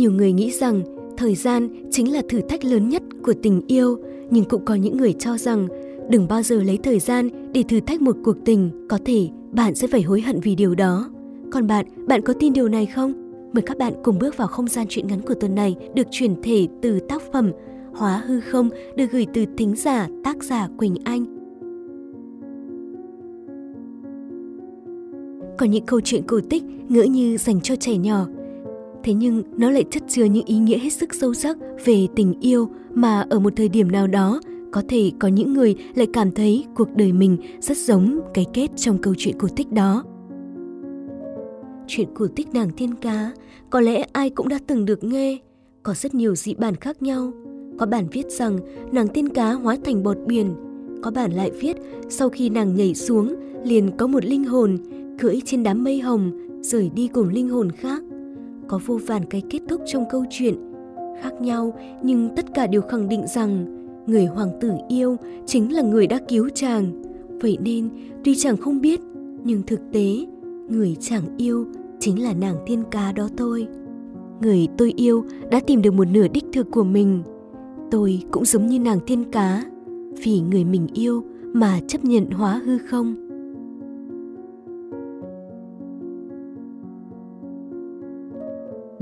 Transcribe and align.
Nhiều 0.00 0.12
người 0.12 0.32
nghĩ 0.32 0.50
rằng 0.50 0.82
thời 1.16 1.34
gian 1.34 1.68
chính 1.90 2.12
là 2.12 2.22
thử 2.28 2.40
thách 2.40 2.64
lớn 2.64 2.88
nhất 2.88 3.02
của 3.22 3.34
tình 3.42 3.62
yêu, 3.66 3.98
nhưng 4.30 4.44
cũng 4.44 4.64
có 4.64 4.74
những 4.74 4.96
người 4.96 5.12
cho 5.12 5.38
rằng 5.38 5.68
đừng 6.08 6.28
bao 6.28 6.42
giờ 6.42 6.62
lấy 6.62 6.78
thời 6.82 6.98
gian 6.98 7.28
để 7.52 7.64
thử 7.68 7.80
thách 7.80 8.02
một 8.02 8.16
cuộc 8.24 8.36
tình, 8.44 8.86
có 8.88 8.98
thể 9.04 9.28
bạn 9.52 9.74
sẽ 9.74 9.86
phải 9.86 10.02
hối 10.02 10.20
hận 10.20 10.40
vì 10.40 10.54
điều 10.54 10.74
đó. 10.74 11.10
Còn 11.52 11.66
bạn, 11.66 11.86
bạn 12.06 12.22
có 12.22 12.32
tin 12.32 12.52
điều 12.52 12.68
này 12.68 12.86
không? 12.86 13.12
Mời 13.52 13.62
các 13.62 13.78
bạn 13.78 13.92
cùng 14.02 14.18
bước 14.18 14.36
vào 14.36 14.48
không 14.48 14.68
gian 14.68 14.86
truyện 14.88 15.06
ngắn 15.06 15.20
của 15.20 15.34
tuần 15.34 15.54
này 15.54 15.76
được 15.94 16.06
chuyển 16.10 16.42
thể 16.42 16.68
từ 16.82 17.00
tác 17.00 17.22
phẩm 17.32 17.52
Hóa 17.94 18.22
hư 18.26 18.40
không 18.40 18.68
được 18.96 19.06
gửi 19.10 19.26
từ 19.34 19.44
thính 19.56 19.76
giả 19.76 20.08
tác 20.24 20.42
giả 20.42 20.68
Quỳnh 20.78 20.96
Anh. 21.04 21.24
Có 25.58 25.66
những 25.66 25.86
câu 25.86 26.00
chuyện 26.00 26.22
cổ 26.26 26.40
tích 26.50 26.64
ngỡ 26.88 27.02
như 27.02 27.36
dành 27.36 27.60
cho 27.60 27.76
trẻ 27.76 27.96
nhỏ. 27.96 28.26
Thế 29.02 29.14
nhưng 29.14 29.42
nó 29.56 29.70
lại 29.70 29.84
chất 29.90 30.02
chứa 30.08 30.24
những 30.24 30.44
ý 30.44 30.58
nghĩa 30.58 30.78
hết 30.78 30.90
sức 30.90 31.14
sâu 31.14 31.34
sắc 31.34 31.56
về 31.84 32.06
tình 32.16 32.34
yêu 32.40 32.68
mà 32.94 33.26
ở 33.30 33.40
một 33.40 33.52
thời 33.56 33.68
điểm 33.68 33.92
nào 33.92 34.06
đó 34.06 34.40
có 34.72 34.82
thể 34.88 35.12
có 35.18 35.28
những 35.28 35.52
người 35.52 35.76
lại 35.94 36.06
cảm 36.12 36.30
thấy 36.30 36.64
cuộc 36.74 36.88
đời 36.96 37.12
mình 37.12 37.36
rất 37.60 37.76
giống 37.76 38.20
cái 38.34 38.46
kết 38.52 38.68
trong 38.76 38.98
câu 38.98 39.14
chuyện 39.18 39.38
cổ 39.38 39.48
tích 39.56 39.72
đó. 39.72 40.04
Chuyện 41.86 42.08
cổ 42.14 42.26
tích 42.36 42.54
nàng 42.54 42.70
thiên 42.76 42.94
cá 42.94 43.32
có 43.70 43.80
lẽ 43.80 44.04
ai 44.12 44.30
cũng 44.30 44.48
đã 44.48 44.58
từng 44.66 44.84
được 44.84 45.04
nghe, 45.04 45.38
có 45.82 45.94
rất 45.94 46.14
nhiều 46.14 46.34
dị 46.34 46.54
bản 46.54 46.74
khác 46.74 47.02
nhau. 47.02 47.32
Có 47.78 47.86
bản 47.86 48.06
viết 48.12 48.30
rằng 48.30 48.58
nàng 48.92 49.08
tiên 49.08 49.28
cá 49.28 49.52
hóa 49.52 49.76
thành 49.84 50.02
bọt 50.02 50.16
biển, 50.26 50.54
có 51.02 51.10
bản 51.10 51.32
lại 51.32 51.50
viết 51.60 51.76
sau 52.08 52.28
khi 52.28 52.48
nàng 52.48 52.74
nhảy 52.74 52.94
xuống 52.94 53.34
liền 53.64 53.90
có 53.96 54.06
một 54.06 54.24
linh 54.24 54.44
hồn 54.44 54.78
cưỡi 55.18 55.40
trên 55.44 55.62
đám 55.62 55.84
mây 55.84 56.00
hồng 56.00 56.30
rời 56.62 56.90
đi 56.94 57.08
cùng 57.08 57.28
linh 57.28 57.48
hồn 57.48 57.70
khác. 57.70 58.02
Có 58.70 58.80
vô 58.86 58.98
vàn 59.06 59.24
cái 59.24 59.42
kết 59.50 59.58
thúc 59.68 59.80
trong 59.86 60.04
câu 60.10 60.24
chuyện, 60.30 60.54
khác 61.22 61.32
nhau 61.40 61.74
nhưng 62.02 62.28
tất 62.36 62.54
cả 62.54 62.66
đều 62.66 62.82
khẳng 62.82 63.08
định 63.08 63.26
rằng 63.26 63.66
người 64.06 64.24
hoàng 64.26 64.50
tử 64.60 64.72
yêu 64.88 65.16
chính 65.46 65.72
là 65.72 65.82
người 65.82 66.06
đã 66.06 66.18
cứu 66.28 66.48
chàng. 66.54 67.02
Vậy 67.40 67.58
nên 67.60 67.88
tuy 68.24 68.34
chàng 68.34 68.56
không 68.56 68.80
biết 68.80 69.00
nhưng 69.44 69.62
thực 69.62 69.80
tế 69.92 70.26
người 70.68 70.96
chàng 71.00 71.22
yêu 71.36 71.66
chính 72.00 72.22
là 72.22 72.32
nàng 72.32 72.56
tiên 72.66 72.82
cá 72.90 73.12
đó 73.12 73.28
thôi. 73.36 73.66
Người 74.40 74.68
tôi 74.78 74.92
yêu 74.96 75.24
đã 75.50 75.60
tìm 75.66 75.82
được 75.82 75.94
một 75.94 76.08
nửa 76.12 76.28
đích 76.28 76.44
thực 76.52 76.70
của 76.70 76.84
mình. 76.84 77.22
Tôi 77.90 78.22
cũng 78.30 78.44
giống 78.44 78.66
như 78.66 78.78
nàng 78.78 79.00
tiên 79.06 79.24
cá, 79.32 79.64
vì 80.24 80.40
người 80.40 80.64
mình 80.64 80.86
yêu 80.94 81.24
mà 81.52 81.80
chấp 81.88 82.04
nhận 82.04 82.30
hóa 82.30 82.60
hư 82.64 82.78
không. 82.78 83.29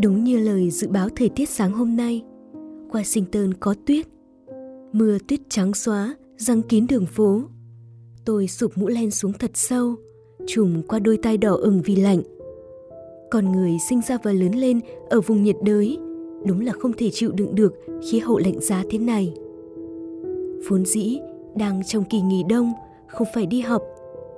Đúng 0.02 0.24
như 0.24 0.38
lời 0.38 0.70
dự 0.70 0.88
báo 0.88 1.08
thời 1.16 1.28
tiết 1.28 1.48
sáng 1.48 1.72
hôm 1.72 1.96
nay, 1.96 2.22
Washington 2.90 3.52
có 3.60 3.74
tuyết. 3.86 4.06
Mưa 4.92 5.18
tuyết 5.28 5.40
trắng 5.48 5.74
xóa, 5.74 6.16
răng 6.36 6.62
kín 6.62 6.86
đường 6.88 7.06
phố. 7.06 7.42
Tôi 8.24 8.48
sụp 8.48 8.78
mũ 8.78 8.88
len 8.88 9.10
xuống 9.10 9.32
thật 9.32 9.50
sâu, 9.54 9.94
trùm 10.46 10.82
qua 10.82 10.98
đôi 10.98 11.16
tay 11.16 11.38
đỏ 11.38 11.54
ửng 11.54 11.82
vì 11.84 11.96
lạnh 11.96 12.22
con 13.30 13.52
người 13.52 13.78
sinh 13.78 14.00
ra 14.08 14.18
và 14.22 14.32
lớn 14.32 14.52
lên 14.52 14.80
ở 15.08 15.20
vùng 15.20 15.42
nhiệt 15.42 15.56
đới 15.64 15.98
đúng 16.44 16.60
là 16.60 16.72
không 16.72 16.92
thể 16.92 17.10
chịu 17.10 17.32
đựng 17.32 17.54
được 17.54 17.74
khí 18.10 18.18
hậu 18.18 18.38
lạnh 18.38 18.60
giá 18.60 18.82
thế 18.90 18.98
này 18.98 19.34
vốn 20.68 20.84
dĩ 20.84 21.18
đang 21.56 21.84
trong 21.84 22.04
kỳ 22.04 22.20
nghỉ 22.20 22.42
đông 22.48 22.72
không 23.06 23.26
phải 23.34 23.46
đi 23.46 23.60
học 23.60 23.82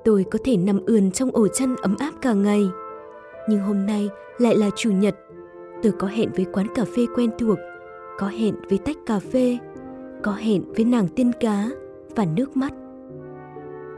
tôi 0.04 0.24
có 0.30 0.38
thể 0.44 0.56
nằm 0.56 0.80
ườn 0.86 1.10
trong 1.10 1.30
ổ 1.30 1.48
chăn 1.48 1.76
ấm 1.82 1.96
áp 1.98 2.12
cả 2.22 2.32
ngày 2.32 2.62
nhưng 3.48 3.60
hôm 3.60 3.86
nay 3.86 4.08
lại 4.38 4.56
là 4.56 4.70
chủ 4.76 4.92
nhật 4.92 5.16
tôi 5.82 5.92
có 5.98 6.06
hẹn 6.06 6.30
với 6.36 6.46
quán 6.52 6.66
cà 6.74 6.84
phê 6.96 7.06
quen 7.16 7.30
thuộc 7.38 7.58
có 8.18 8.26
hẹn 8.26 8.54
với 8.68 8.78
tách 8.78 8.96
cà 9.06 9.18
phê 9.18 9.58
có 10.22 10.32
hẹn 10.32 10.72
với 10.76 10.84
nàng 10.84 11.08
tiên 11.08 11.32
cá 11.40 11.68
và 12.16 12.24
nước 12.36 12.56
mắt 12.56 12.72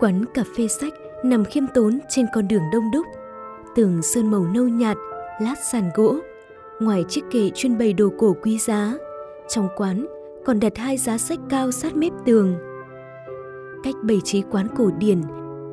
quán 0.01 0.25
cà 0.35 0.45
phê 0.57 0.69
sách 0.69 0.93
nằm 1.25 1.45
khiêm 1.45 1.65
tốn 1.75 1.99
trên 2.09 2.27
con 2.35 2.49
đường 2.49 2.63
đông 2.73 2.91
đúc 2.93 3.07
tường 3.75 4.03
sơn 4.03 4.31
màu 4.31 4.45
nâu 4.45 4.69
nhạt, 4.69 4.97
lát 5.41 5.55
sàn 5.73 5.91
gỗ. 5.95 6.17
Ngoài 6.81 7.05
chiếc 7.09 7.21
kệ 7.31 7.51
chuyên 7.55 7.79
bày 7.79 7.93
đồ 7.93 8.09
cổ 8.19 8.37
quý 8.43 8.59
giá, 8.59 8.95
trong 9.49 9.69
quán 9.77 10.07
còn 10.45 10.61
đặt 10.61 10.79
hai 10.79 10.97
giá 10.97 11.19
sách 11.19 11.39
cao 11.49 11.71
sát 11.73 11.97
mép 11.97 12.13
tường. 12.25 12.55
Cách 13.85 13.95
bày 14.03 14.21
trí 14.25 14.43
quán 14.51 14.67
cổ 14.77 14.91
điển, 14.99 15.23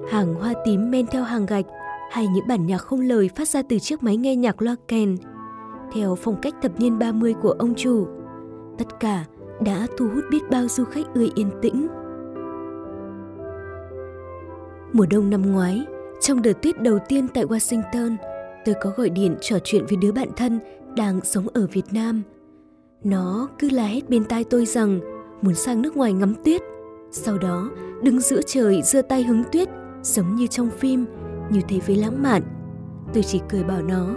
hàng 0.09 0.33
hoa 0.33 0.53
tím 0.65 0.91
men 0.91 1.07
theo 1.07 1.23
hàng 1.23 1.45
gạch 1.45 1.65
hay 2.11 2.27
những 2.27 2.47
bản 2.47 2.65
nhạc 2.65 2.77
không 2.77 3.01
lời 3.01 3.29
phát 3.35 3.47
ra 3.47 3.61
từ 3.69 3.79
chiếc 3.79 4.03
máy 4.03 4.17
nghe 4.17 4.35
nhạc 4.35 4.61
loa 4.61 4.75
kèn, 4.87 5.15
theo 5.93 6.15
phong 6.15 6.41
cách 6.41 6.55
thập 6.61 6.79
niên 6.79 6.99
30 6.99 7.33
của 7.41 7.51
ông 7.51 7.73
chủ. 7.75 8.07
Tất 8.77 8.99
cả 8.99 9.25
đã 9.61 9.87
thu 9.97 10.07
hút 10.07 10.23
biết 10.31 10.49
bao 10.51 10.67
du 10.67 10.83
khách 10.83 11.05
ưa 11.13 11.27
yên 11.35 11.49
tĩnh. 11.61 11.87
Mùa 14.93 15.05
đông 15.09 15.29
năm 15.29 15.51
ngoái, 15.51 15.85
trong 16.21 16.41
đợt 16.41 16.61
tuyết 16.61 16.81
đầu 16.81 16.99
tiên 17.07 17.27
tại 17.33 17.45
Washington, 17.45 18.15
tôi 18.65 18.75
có 18.81 18.91
gọi 18.97 19.09
điện 19.09 19.35
trò 19.41 19.57
chuyện 19.63 19.85
với 19.85 19.97
đứa 19.97 20.11
bạn 20.11 20.27
thân 20.37 20.59
đang 20.95 21.19
sống 21.23 21.47
ở 21.53 21.67
Việt 21.71 21.85
Nam. 21.91 22.23
Nó 23.03 23.49
cứ 23.59 23.69
la 23.69 23.85
hét 23.85 24.09
bên 24.09 24.25
tai 24.25 24.43
tôi 24.43 24.65
rằng 24.65 24.99
muốn 25.41 25.55
sang 25.55 25.81
nước 25.81 25.97
ngoài 25.97 26.13
ngắm 26.13 26.33
tuyết. 26.45 26.61
Sau 27.11 27.37
đó, 27.37 27.69
đứng 28.03 28.19
giữa 28.19 28.41
trời 28.47 28.81
giơ 28.81 29.01
tay 29.01 29.23
hứng 29.23 29.43
tuyết, 29.51 29.69
giống 30.01 30.35
như 30.35 30.47
trong 30.47 30.69
phim, 30.69 31.05
như 31.49 31.61
thế 31.67 31.79
với 31.87 31.95
lãng 31.95 32.23
mạn. 32.23 32.41
Tôi 33.13 33.23
chỉ 33.23 33.41
cười 33.49 33.63
bảo 33.63 33.81
nó, 33.81 34.15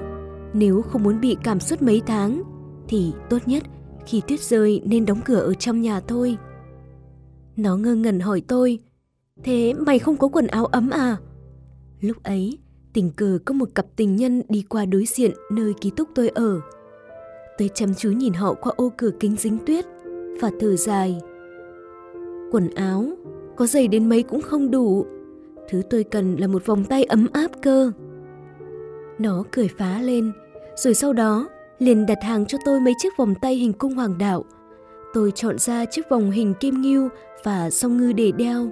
nếu 0.54 0.82
không 0.82 1.02
muốn 1.02 1.20
bị 1.20 1.36
cảm 1.42 1.60
suốt 1.60 1.82
mấy 1.82 2.02
tháng, 2.06 2.42
thì 2.88 3.12
tốt 3.30 3.38
nhất 3.46 3.62
khi 4.06 4.22
tuyết 4.28 4.40
rơi 4.40 4.80
nên 4.84 5.06
đóng 5.06 5.20
cửa 5.24 5.40
ở 5.40 5.54
trong 5.54 5.80
nhà 5.80 6.00
thôi. 6.00 6.36
Nó 7.56 7.76
ngơ 7.76 7.94
ngẩn 7.94 8.20
hỏi 8.20 8.42
tôi, 8.48 8.78
thế 9.44 9.74
mày 9.74 9.98
không 9.98 10.16
có 10.16 10.28
quần 10.28 10.46
áo 10.46 10.66
ấm 10.66 10.90
à? 10.90 11.16
Lúc 12.00 12.22
ấy, 12.22 12.58
tình 12.92 13.10
cờ 13.10 13.38
có 13.44 13.54
một 13.54 13.68
cặp 13.74 13.86
tình 13.96 14.16
nhân 14.16 14.42
đi 14.48 14.62
qua 14.68 14.84
đối 14.84 15.04
diện 15.06 15.30
nơi 15.50 15.74
ký 15.80 15.90
túc 15.96 16.08
tôi 16.14 16.28
ở. 16.28 16.60
Tôi 17.58 17.70
chăm 17.74 17.94
chú 17.94 18.10
nhìn 18.10 18.32
họ 18.32 18.54
qua 18.54 18.72
ô 18.76 18.92
cửa 18.96 19.10
kính 19.20 19.36
dính 19.36 19.58
tuyết 19.66 19.84
và 20.40 20.50
thở 20.60 20.76
dài. 20.76 21.20
Quần 22.52 22.74
áo, 22.74 23.04
có 23.56 23.66
dày 23.66 23.88
đến 23.88 24.08
mấy 24.08 24.22
cũng 24.22 24.42
không 24.42 24.70
đủ. 24.70 25.06
Thứ 25.68 25.82
tôi 25.90 26.04
cần 26.04 26.36
là 26.36 26.46
một 26.46 26.66
vòng 26.66 26.84
tay 26.84 27.04
ấm 27.04 27.26
áp 27.32 27.50
cơ. 27.62 27.92
Nó 29.18 29.44
cười 29.52 29.68
phá 29.78 29.98
lên, 30.02 30.32
rồi 30.76 30.94
sau 30.94 31.12
đó 31.12 31.48
liền 31.78 32.06
đặt 32.06 32.18
hàng 32.22 32.46
cho 32.46 32.58
tôi 32.64 32.80
mấy 32.80 32.94
chiếc 32.98 33.16
vòng 33.16 33.34
tay 33.34 33.54
hình 33.54 33.72
cung 33.72 33.94
hoàng 33.94 34.18
đạo. 34.18 34.44
Tôi 35.14 35.30
chọn 35.34 35.58
ra 35.58 35.84
chiếc 35.84 36.08
vòng 36.08 36.30
hình 36.30 36.54
kim 36.60 36.82
ngưu 36.82 37.08
và 37.44 37.70
song 37.70 37.96
ngư 37.96 38.12
để 38.12 38.32
đeo. 38.32 38.70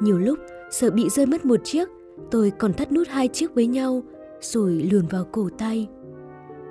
Nhiều 0.00 0.18
lúc 0.18 0.38
sợ 0.70 0.90
bị 0.90 1.08
rơi 1.08 1.26
mất 1.26 1.44
một 1.44 1.60
chiếc 1.64 1.88
Tôi 2.30 2.52
còn 2.58 2.72
thắt 2.72 2.92
nút 2.92 3.08
hai 3.08 3.28
chiếc 3.28 3.54
với 3.54 3.66
nhau 3.66 4.02
rồi 4.40 4.88
luồn 4.92 5.06
vào 5.06 5.24
cổ 5.32 5.48
tay. 5.58 5.88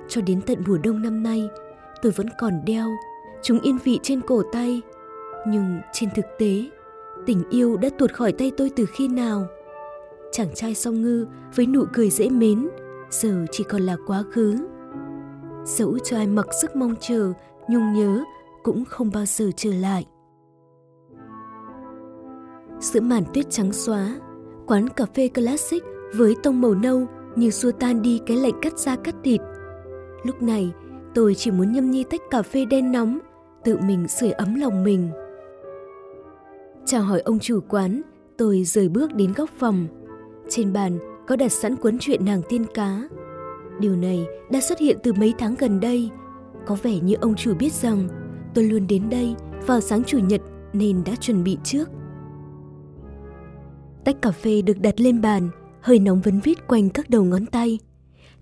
Cho 0.08 0.20
đến 0.20 0.40
tận 0.46 0.58
mùa 0.66 0.78
đông 0.78 1.02
năm 1.02 1.22
nay, 1.22 1.48
tôi 2.02 2.12
vẫn 2.12 2.26
còn 2.40 2.60
đeo, 2.66 2.90
chúng 3.42 3.60
yên 3.60 3.78
vị 3.84 3.98
trên 4.02 4.20
cổ 4.20 4.42
tay. 4.52 4.82
Nhưng 5.48 5.80
trên 5.92 6.08
thực 6.16 6.24
tế, 6.38 6.64
tình 7.26 7.42
yêu 7.50 7.76
đã 7.76 7.88
tuột 7.98 8.12
khỏi 8.12 8.32
tay 8.32 8.52
tôi 8.56 8.70
từ 8.76 8.86
khi 8.86 9.08
nào? 9.08 9.46
Chàng 10.32 10.54
trai 10.54 10.74
song 10.74 11.02
ngư 11.02 11.26
với 11.54 11.66
nụ 11.66 11.84
cười 11.92 12.10
dễ 12.10 12.28
mến, 12.28 12.68
giờ 13.22 13.46
chỉ 13.50 13.64
còn 13.64 13.82
là 13.82 13.96
quá 14.06 14.22
khứ. 14.32 14.56
Dẫu 15.64 15.98
cho 15.98 16.16
ai 16.16 16.26
mặc 16.26 16.46
sức 16.62 16.76
mong 16.76 16.94
chờ, 17.00 17.32
nhung 17.68 17.92
nhớ 17.92 18.24
cũng 18.62 18.84
không 18.84 19.10
bao 19.14 19.24
giờ 19.26 19.50
trở 19.56 19.70
lại. 19.70 20.06
Giữa 22.80 23.00
màn 23.00 23.22
tuyết 23.34 23.50
trắng 23.50 23.72
xóa, 23.72 24.20
quán 24.66 24.88
cà 24.88 25.06
phê 25.14 25.28
classic 25.28 25.82
với 26.14 26.36
tông 26.42 26.60
màu 26.60 26.74
nâu 26.74 27.06
như 27.36 27.50
xua 27.50 27.72
tan 27.72 28.02
đi 28.02 28.20
cái 28.26 28.36
lạnh 28.36 28.58
cắt 28.62 28.78
da 28.78 28.96
cắt 28.96 29.14
thịt. 29.24 29.40
Lúc 30.24 30.42
này, 30.42 30.72
tôi 31.14 31.34
chỉ 31.34 31.50
muốn 31.50 31.72
nhâm 31.72 31.90
nhi 31.90 32.04
tách 32.10 32.20
cà 32.30 32.42
phê 32.42 32.64
đen 32.64 32.92
nóng, 32.92 33.18
tự 33.64 33.78
mình 33.78 34.08
sưởi 34.08 34.30
ấm 34.30 34.54
lòng 34.54 34.84
mình. 34.84 35.10
Chào 36.86 37.02
hỏi 37.02 37.20
ông 37.20 37.38
chủ 37.38 37.60
quán, 37.68 38.02
tôi 38.36 38.64
rời 38.64 38.88
bước 38.88 39.14
đến 39.14 39.32
góc 39.36 39.50
phòng. 39.58 39.86
Trên 40.48 40.72
bàn 40.72 40.98
có 41.26 41.36
đặt 41.36 41.52
sẵn 41.52 41.76
cuốn 41.76 41.98
truyện 42.00 42.24
nàng 42.24 42.42
tiên 42.48 42.64
cá. 42.74 43.02
Điều 43.80 43.96
này 43.96 44.26
đã 44.50 44.60
xuất 44.60 44.78
hiện 44.78 44.98
từ 45.02 45.12
mấy 45.12 45.34
tháng 45.38 45.54
gần 45.58 45.80
đây. 45.80 46.10
Có 46.66 46.76
vẻ 46.82 46.98
như 47.00 47.14
ông 47.20 47.34
chủ 47.34 47.54
biết 47.54 47.72
rằng 47.72 48.08
tôi 48.54 48.64
luôn 48.64 48.86
đến 48.86 49.10
đây 49.10 49.34
vào 49.66 49.80
sáng 49.80 50.04
chủ 50.04 50.18
nhật 50.18 50.40
nên 50.72 51.04
đã 51.04 51.14
chuẩn 51.20 51.44
bị 51.44 51.58
trước. 51.64 51.88
Tách 54.04 54.22
cà 54.22 54.30
phê 54.30 54.62
được 54.62 54.80
đặt 54.80 55.00
lên 55.00 55.20
bàn, 55.20 55.50
hơi 55.80 55.98
nóng 55.98 56.20
vấn 56.20 56.40
vít 56.40 56.66
quanh 56.68 56.90
các 56.90 57.10
đầu 57.10 57.24
ngón 57.24 57.46
tay. 57.46 57.78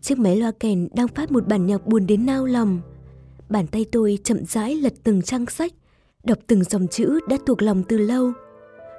Chiếc 0.00 0.18
máy 0.18 0.36
loa 0.36 0.52
kèn 0.60 0.88
đang 0.94 1.08
phát 1.08 1.32
một 1.32 1.46
bản 1.46 1.66
nhạc 1.66 1.86
buồn 1.86 2.06
đến 2.06 2.26
nao 2.26 2.44
lòng. 2.44 2.80
Bàn 3.48 3.66
tay 3.66 3.86
tôi 3.92 4.18
chậm 4.24 4.44
rãi 4.44 4.74
lật 4.74 4.92
từng 5.04 5.22
trang 5.22 5.46
sách, 5.46 5.72
đọc 6.24 6.38
từng 6.46 6.64
dòng 6.64 6.88
chữ 6.88 7.20
đã 7.28 7.36
thuộc 7.46 7.62
lòng 7.62 7.82
từ 7.88 7.98
lâu. 7.98 8.32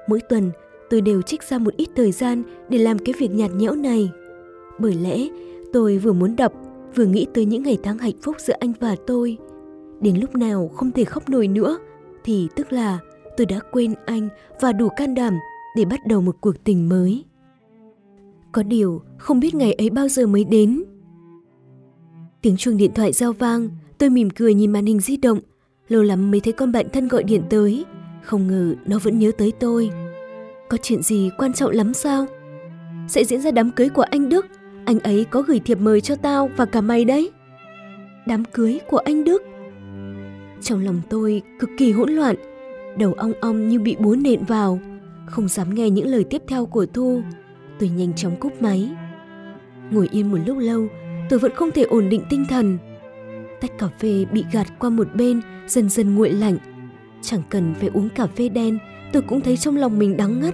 Mỗi 0.07 0.19
tuần, 0.29 0.51
tôi 0.93 1.01
đều 1.01 1.21
trích 1.21 1.43
ra 1.43 1.57
một 1.57 1.73
ít 1.77 1.89
thời 1.95 2.11
gian 2.11 2.43
để 2.69 2.77
làm 2.77 2.99
cái 2.99 3.13
việc 3.17 3.31
nhạt 3.31 3.51
nhẽo 3.51 3.75
này. 3.75 4.11
Bởi 4.79 4.93
lẽ, 4.93 5.27
tôi 5.73 5.97
vừa 5.97 6.13
muốn 6.13 6.35
đọc, 6.35 6.53
vừa 6.95 7.05
nghĩ 7.05 7.25
tới 7.33 7.45
những 7.45 7.63
ngày 7.63 7.77
tháng 7.83 7.97
hạnh 7.97 8.21
phúc 8.21 8.35
giữa 8.39 8.53
anh 8.59 8.73
và 8.79 8.95
tôi. 9.07 9.37
Đến 10.01 10.17
lúc 10.17 10.35
nào 10.35 10.67
không 10.67 10.91
thể 10.91 11.03
khóc 11.03 11.29
nổi 11.29 11.47
nữa, 11.47 11.77
thì 12.23 12.47
tức 12.55 12.73
là 12.73 12.99
tôi 13.37 13.45
đã 13.45 13.59
quên 13.71 13.93
anh 14.05 14.29
và 14.61 14.71
đủ 14.71 14.89
can 14.97 15.15
đảm 15.15 15.33
để 15.75 15.85
bắt 15.85 15.99
đầu 16.07 16.21
một 16.21 16.35
cuộc 16.41 16.63
tình 16.63 16.89
mới. 16.89 17.23
Có 18.51 18.63
điều, 18.63 19.01
không 19.17 19.39
biết 19.39 19.55
ngày 19.55 19.73
ấy 19.73 19.89
bao 19.89 20.07
giờ 20.07 20.27
mới 20.27 20.43
đến. 20.43 20.83
Tiếng 22.41 22.57
chuông 22.57 22.77
điện 22.77 22.91
thoại 22.95 23.11
giao 23.11 23.33
vang, 23.33 23.69
tôi 23.97 24.09
mỉm 24.09 24.29
cười 24.29 24.53
nhìn 24.53 24.71
màn 24.71 24.85
hình 24.85 24.99
di 24.99 25.17
động. 25.17 25.39
Lâu 25.87 26.03
lắm 26.03 26.31
mới 26.31 26.39
thấy 26.39 26.53
con 26.53 26.71
bạn 26.71 26.85
thân 26.93 27.07
gọi 27.07 27.23
điện 27.23 27.41
tới, 27.49 27.85
không 28.23 28.47
ngờ 28.47 28.75
nó 28.85 28.99
vẫn 29.03 29.19
nhớ 29.19 29.31
tới 29.37 29.51
tôi. 29.59 29.89
Có 30.69 30.77
chuyện 30.81 31.01
gì 31.01 31.29
quan 31.37 31.53
trọng 31.53 31.71
lắm 31.71 31.93
sao? 31.93 32.25
Sẽ 33.07 33.23
diễn 33.23 33.41
ra 33.41 33.51
đám 33.51 33.71
cưới 33.71 33.89
của 33.89 34.01
anh 34.01 34.29
Đức, 34.29 34.45
anh 34.85 34.99
ấy 34.99 35.25
có 35.29 35.41
gửi 35.41 35.59
thiệp 35.59 35.77
mời 35.79 36.01
cho 36.01 36.15
tao 36.15 36.49
và 36.57 36.65
cả 36.65 36.81
mày 36.81 37.05
đấy. 37.05 37.31
Đám 38.27 38.45
cưới 38.45 38.79
của 38.89 38.97
anh 38.97 39.23
Đức? 39.23 39.43
Trong 40.61 40.83
lòng 40.83 41.01
tôi 41.09 41.41
cực 41.59 41.69
kỳ 41.77 41.91
hỗn 41.91 42.11
loạn, 42.11 42.35
đầu 42.97 43.13
ong 43.13 43.33
ong 43.41 43.69
như 43.69 43.79
bị 43.79 43.95
búa 43.99 44.15
nện 44.15 44.43
vào, 44.45 44.79
không 45.25 45.47
dám 45.47 45.75
nghe 45.75 45.89
những 45.89 46.07
lời 46.07 46.23
tiếp 46.23 46.41
theo 46.47 46.65
của 46.65 46.85
Thu. 46.85 47.21
Tôi 47.79 47.89
nhanh 47.89 48.13
chóng 48.13 48.35
cúp 48.35 48.61
máy. 48.61 48.89
Ngồi 49.91 50.07
yên 50.11 50.31
một 50.31 50.37
lúc 50.45 50.57
lâu, 50.57 50.87
tôi 51.29 51.39
vẫn 51.39 51.51
không 51.55 51.71
thể 51.71 51.83
ổn 51.83 52.09
định 52.09 52.21
tinh 52.29 52.45
thần. 52.49 52.77
Tách 53.61 53.77
cà 53.77 53.87
phê 53.87 54.25
bị 54.31 54.45
gạt 54.51 54.67
qua 54.79 54.89
một 54.89 55.07
bên, 55.15 55.41
dần 55.67 55.89
dần 55.89 56.15
nguội 56.15 56.29
lạnh. 56.29 56.57
Chẳng 57.21 57.41
cần 57.49 57.73
phải 57.79 57.89
uống 57.93 58.09
cà 58.09 58.27
phê 58.27 58.49
đen, 58.49 58.79
tôi 59.13 59.21
cũng 59.21 59.41
thấy 59.41 59.57
trong 59.57 59.77
lòng 59.77 59.99
mình 59.99 60.17
đắng 60.17 60.41
ngắt. 60.41 60.53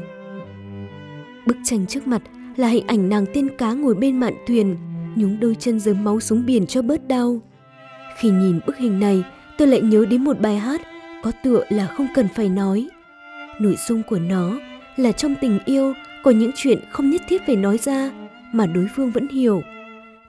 Bức 1.46 1.58
tranh 1.64 1.86
trước 1.86 2.08
mặt 2.08 2.22
là 2.56 2.68
hình 2.68 2.88
ảnh 2.88 3.10
nàng 3.10 3.26
tiên 3.34 3.50
cá 3.58 3.74
ngồi 3.74 3.96
bên 3.96 4.20
mạn 4.20 4.34
thuyền, 4.48 4.78
nhúng 5.16 5.40
đôi 5.40 5.56
chân 5.60 5.80
dớm 5.80 6.04
máu 6.04 6.20
xuống 6.20 6.46
biển 6.46 6.68
cho 6.68 6.82
bớt 6.82 7.08
đau. 7.08 7.42
Khi 8.18 8.30
nhìn 8.30 8.60
bức 8.68 8.78
hình 8.78 9.00
này, 9.00 9.24
tôi 9.58 9.68
lại 9.68 9.82
nhớ 9.82 10.06
đến 10.10 10.24
một 10.24 10.40
bài 10.40 10.58
hát 10.58 10.82
có 11.24 11.32
tựa 11.44 11.64
là 11.70 11.88
không 11.88 12.08
cần 12.16 12.28
phải 12.36 12.50
nói. 12.50 12.88
Nội 13.60 13.76
dung 13.88 14.02
của 14.10 14.20
nó 14.20 14.60
là 14.98 15.12
trong 15.12 15.36
tình 15.42 15.60
yêu 15.66 15.94
có 16.24 16.32
những 16.32 16.52
chuyện 16.56 16.80
không 16.92 17.10
nhất 17.10 17.22
thiết 17.28 17.42
phải 17.46 17.56
nói 17.56 17.78
ra 17.78 18.12
mà 18.54 18.66
đối 18.66 18.88
phương 18.96 19.12
vẫn 19.12 19.28
hiểu. 19.28 19.62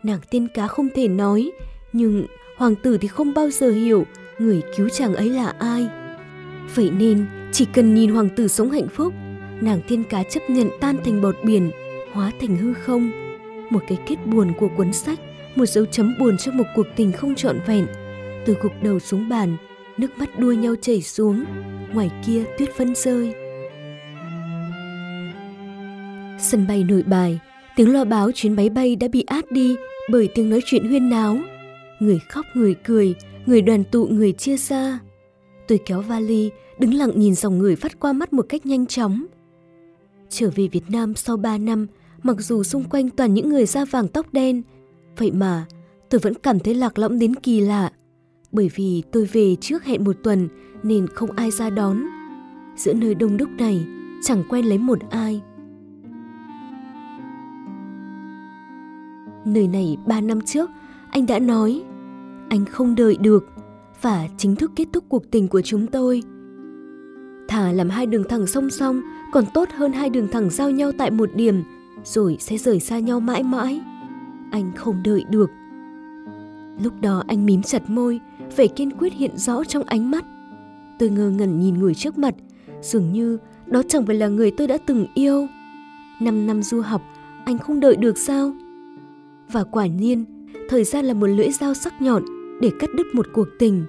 Nàng 0.02 0.20
tiên 0.30 0.48
cá 0.54 0.66
không 0.66 0.88
thể 0.94 1.08
nói, 1.08 1.50
nhưng 1.92 2.26
hoàng 2.56 2.74
tử 2.74 2.98
thì 2.98 3.08
không 3.08 3.34
bao 3.34 3.50
giờ 3.50 3.70
hiểu 3.70 4.04
người 4.38 4.62
cứu 4.76 4.88
chàng 4.88 5.14
ấy 5.14 5.28
là 5.28 5.54
ai. 5.58 5.88
Vậy 6.74 6.90
nên, 6.98 7.26
chỉ 7.52 7.64
cần 7.64 7.94
nhìn 7.94 8.10
hoàng 8.10 8.28
tử 8.36 8.48
sống 8.48 8.70
hạnh 8.70 8.88
phúc, 8.88 9.14
nàng 9.60 9.80
tiên 9.88 10.04
cá 10.04 10.22
chấp 10.22 10.40
nhận 10.50 10.68
tan 10.80 10.96
thành 11.04 11.22
bọt 11.22 11.36
biển, 11.44 11.70
hóa 12.12 12.32
thành 12.40 12.56
hư 12.56 12.74
không. 12.74 13.10
Một 13.70 13.80
cái 13.88 13.98
kết 14.06 14.16
buồn 14.26 14.52
của 14.58 14.68
cuốn 14.76 14.92
sách, 14.92 15.20
một 15.56 15.66
dấu 15.66 15.86
chấm 15.86 16.14
buồn 16.18 16.36
cho 16.36 16.52
một 16.52 16.64
cuộc 16.76 16.86
tình 16.96 17.12
không 17.12 17.34
trọn 17.34 17.60
vẹn. 17.66 17.86
Từ 18.46 18.56
gục 18.62 18.72
đầu 18.82 18.98
xuống 18.98 19.28
bàn, 19.28 19.56
nước 19.98 20.18
mắt 20.18 20.38
đua 20.38 20.52
nhau 20.52 20.74
chảy 20.80 21.02
xuống, 21.02 21.44
ngoài 21.92 22.10
kia 22.26 22.44
tuyết 22.58 22.70
phân 22.76 22.94
rơi. 22.94 23.34
Sân 26.38 26.66
bay 26.68 26.84
nội 26.84 27.02
bài, 27.02 27.38
tiếng 27.76 27.92
loa 27.92 28.04
báo 28.04 28.30
chuyến 28.34 28.56
máy 28.56 28.68
bay 28.68 28.96
đã 28.96 29.08
bị 29.08 29.24
át 29.26 29.52
đi 29.52 29.76
bởi 30.10 30.28
tiếng 30.34 30.50
nói 30.50 30.60
chuyện 30.66 30.88
huyên 30.88 31.10
náo. 31.10 31.38
Người 32.00 32.18
khóc 32.28 32.46
người 32.54 32.74
cười, 32.74 33.14
người 33.46 33.62
đoàn 33.62 33.84
tụ 33.84 34.06
người 34.06 34.32
chia 34.32 34.56
xa. 34.56 34.98
Tôi 35.70 35.78
kéo 35.78 36.00
vali, 36.00 36.50
đứng 36.78 36.94
lặng 36.94 37.10
nhìn 37.14 37.34
dòng 37.34 37.58
người 37.58 37.76
phát 37.76 38.00
qua 38.00 38.12
mắt 38.12 38.32
một 38.32 38.46
cách 38.48 38.66
nhanh 38.66 38.86
chóng. 38.86 39.26
Trở 40.28 40.50
về 40.54 40.68
Việt 40.68 40.84
Nam 40.88 41.14
sau 41.14 41.36
3 41.36 41.58
năm, 41.58 41.86
mặc 42.22 42.36
dù 42.40 42.62
xung 42.62 42.84
quanh 42.84 43.10
toàn 43.10 43.34
những 43.34 43.48
người 43.48 43.66
da 43.66 43.84
vàng 43.84 44.08
tóc 44.08 44.26
đen, 44.32 44.62
vậy 45.16 45.30
mà 45.30 45.66
tôi 46.08 46.18
vẫn 46.18 46.34
cảm 46.34 46.58
thấy 46.58 46.74
lạc 46.74 46.98
lõng 46.98 47.18
đến 47.18 47.34
kỳ 47.34 47.60
lạ. 47.60 47.92
Bởi 48.52 48.70
vì 48.74 49.02
tôi 49.12 49.24
về 49.24 49.56
trước 49.60 49.84
hẹn 49.84 50.04
một 50.04 50.16
tuần 50.22 50.48
nên 50.82 51.06
không 51.06 51.30
ai 51.30 51.50
ra 51.50 51.70
đón. 51.70 52.02
Giữa 52.76 52.92
nơi 52.92 53.14
đông 53.14 53.36
đúc 53.36 53.48
này, 53.58 53.86
chẳng 54.22 54.44
quen 54.48 54.64
lấy 54.64 54.78
một 54.78 54.98
ai. 55.10 55.40
Nơi 59.44 59.68
này 59.68 59.96
3 60.06 60.20
năm 60.20 60.40
trước, 60.40 60.70
anh 61.10 61.26
đã 61.26 61.38
nói 61.38 61.82
anh 62.48 62.64
không 62.64 62.94
đợi 62.94 63.16
được 63.20 63.44
và 64.02 64.28
chính 64.36 64.56
thức 64.56 64.70
kết 64.76 64.88
thúc 64.92 65.04
cuộc 65.08 65.30
tình 65.30 65.48
của 65.48 65.60
chúng 65.60 65.86
tôi. 65.86 66.22
Thà 67.48 67.72
làm 67.72 67.88
hai 67.90 68.06
đường 68.06 68.24
thẳng 68.28 68.46
song 68.46 68.70
song 68.70 69.00
còn 69.32 69.44
tốt 69.54 69.68
hơn 69.76 69.92
hai 69.92 70.10
đường 70.10 70.28
thẳng 70.28 70.50
giao 70.50 70.70
nhau 70.70 70.92
tại 70.98 71.10
một 71.10 71.30
điểm 71.34 71.62
rồi 72.04 72.36
sẽ 72.40 72.56
rời 72.56 72.80
xa 72.80 72.98
nhau 72.98 73.20
mãi 73.20 73.42
mãi. 73.42 73.80
Anh 74.50 74.72
không 74.76 75.02
đợi 75.04 75.24
được. 75.30 75.50
Lúc 76.82 76.92
đó 77.00 77.24
anh 77.28 77.46
mím 77.46 77.62
chặt 77.62 77.90
môi, 77.90 78.20
vẻ 78.56 78.66
kiên 78.66 78.90
quyết 78.90 79.12
hiện 79.12 79.36
rõ 79.36 79.64
trong 79.64 79.82
ánh 79.82 80.10
mắt. 80.10 80.24
Tôi 80.98 81.08
ngơ 81.08 81.30
ngẩn 81.30 81.60
nhìn 81.60 81.74
người 81.74 81.94
trước 81.94 82.18
mặt, 82.18 82.34
dường 82.82 83.12
như 83.12 83.38
đó 83.66 83.82
chẳng 83.88 84.06
phải 84.06 84.16
là 84.16 84.28
người 84.28 84.50
tôi 84.50 84.66
đã 84.66 84.78
từng 84.86 85.06
yêu. 85.14 85.46
Năm 86.20 86.46
năm 86.46 86.62
du 86.62 86.80
học, 86.80 87.02
anh 87.44 87.58
không 87.58 87.80
đợi 87.80 87.96
được 87.96 88.18
sao? 88.18 88.52
Và 89.52 89.64
quả 89.64 89.86
nhiên, 89.86 90.24
thời 90.68 90.84
gian 90.84 91.04
là 91.04 91.14
một 91.14 91.26
lưỡi 91.26 91.50
dao 91.50 91.74
sắc 91.74 92.02
nhọn 92.02 92.22
để 92.60 92.70
cắt 92.78 92.90
đứt 92.94 93.06
một 93.14 93.26
cuộc 93.32 93.48
tình. 93.58 93.84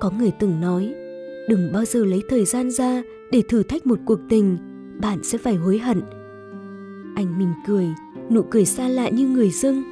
Có 0.00 0.10
người 0.18 0.30
từng 0.38 0.60
nói, 0.60 0.94
đừng 1.48 1.72
bao 1.72 1.84
giờ 1.84 2.04
lấy 2.04 2.22
thời 2.28 2.44
gian 2.44 2.70
ra 2.70 3.02
để 3.32 3.42
thử 3.48 3.62
thách 3.62 3.86
một 3.86 3.98
cuộc 4.04 4.18
tình, 4.28 4.58
bạn 5.00 5.18
sẽ 5.22 5.38
phải 5.38 5.54
hối 5.54 5.78
hận. 5.78 6.02
Anh 7.14 7.38
mỉm 7.38 7.48
cười, 7.66 7.86
nụ 8.30 8.42
cười 8.42 8.64
xa 8.64 8.88
lạ 8.88 9.08
như 9.08 9.28
người 9.28 9.50
dưng. 9.50 9.82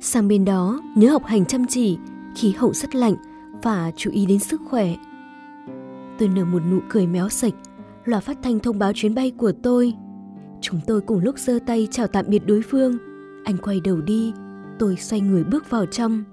Sang 0.00 0.28
bên 0.28 0.44
đó, 0.44 0.80
nhớ 0.96 1.10
học 1.10 1.24
hành 1.24 1.44
chăm 1.46 1.66
chỉ, 1.66 1.98
khí 2.36 2.52
hậu 2.56 2.72
rất 2.72 2.94
lạnh 2.94 3.14
và 3.62 3.92
chú 3.96 4.10
ý 4.10 4.26
đến 4.26 4.38
sức 4.38 4.60
khỏe. 4.70 4.94
Tôi 6.18 6.28
nở 6.28 6.44
một 6.44 6.62
nụ 6.70 6.78
cười 6.88 7.06
méo 7.06 7.28
sạch, 7.28 7.54
loa 8.04 8.20
phát 8.20 8.38
thanh 8.42 8.58
thông 8.58 8.78
báo 8.78 8.92
chuyến 8.94 9.14
bay 9.14 9.32
của 9.36 9.52
tôi. 9.62 9.92
Chúng 10.60 10.80
tôi 10.86 11.00
cùng 11.00 11.24
lúc 11.24 11.38
giơ 11.38 11.58
tay 11.66 11.88
chào 11.90 12.06
tạm 12.06 12.24
biệt 12.28 12.46
đối 12.46 12.62
phương. 12.62 12.98
Anh 13.44 13.56
quay 13.56 13.80
đầu 13.84 14.00
đi, 14.00 14.32
tôi 14.80 14.96
xoay 14.96 15.20
người 15.20 15.44
bước 15.44 15.70
vào 15.70 15.86
trong. 15.86 16.24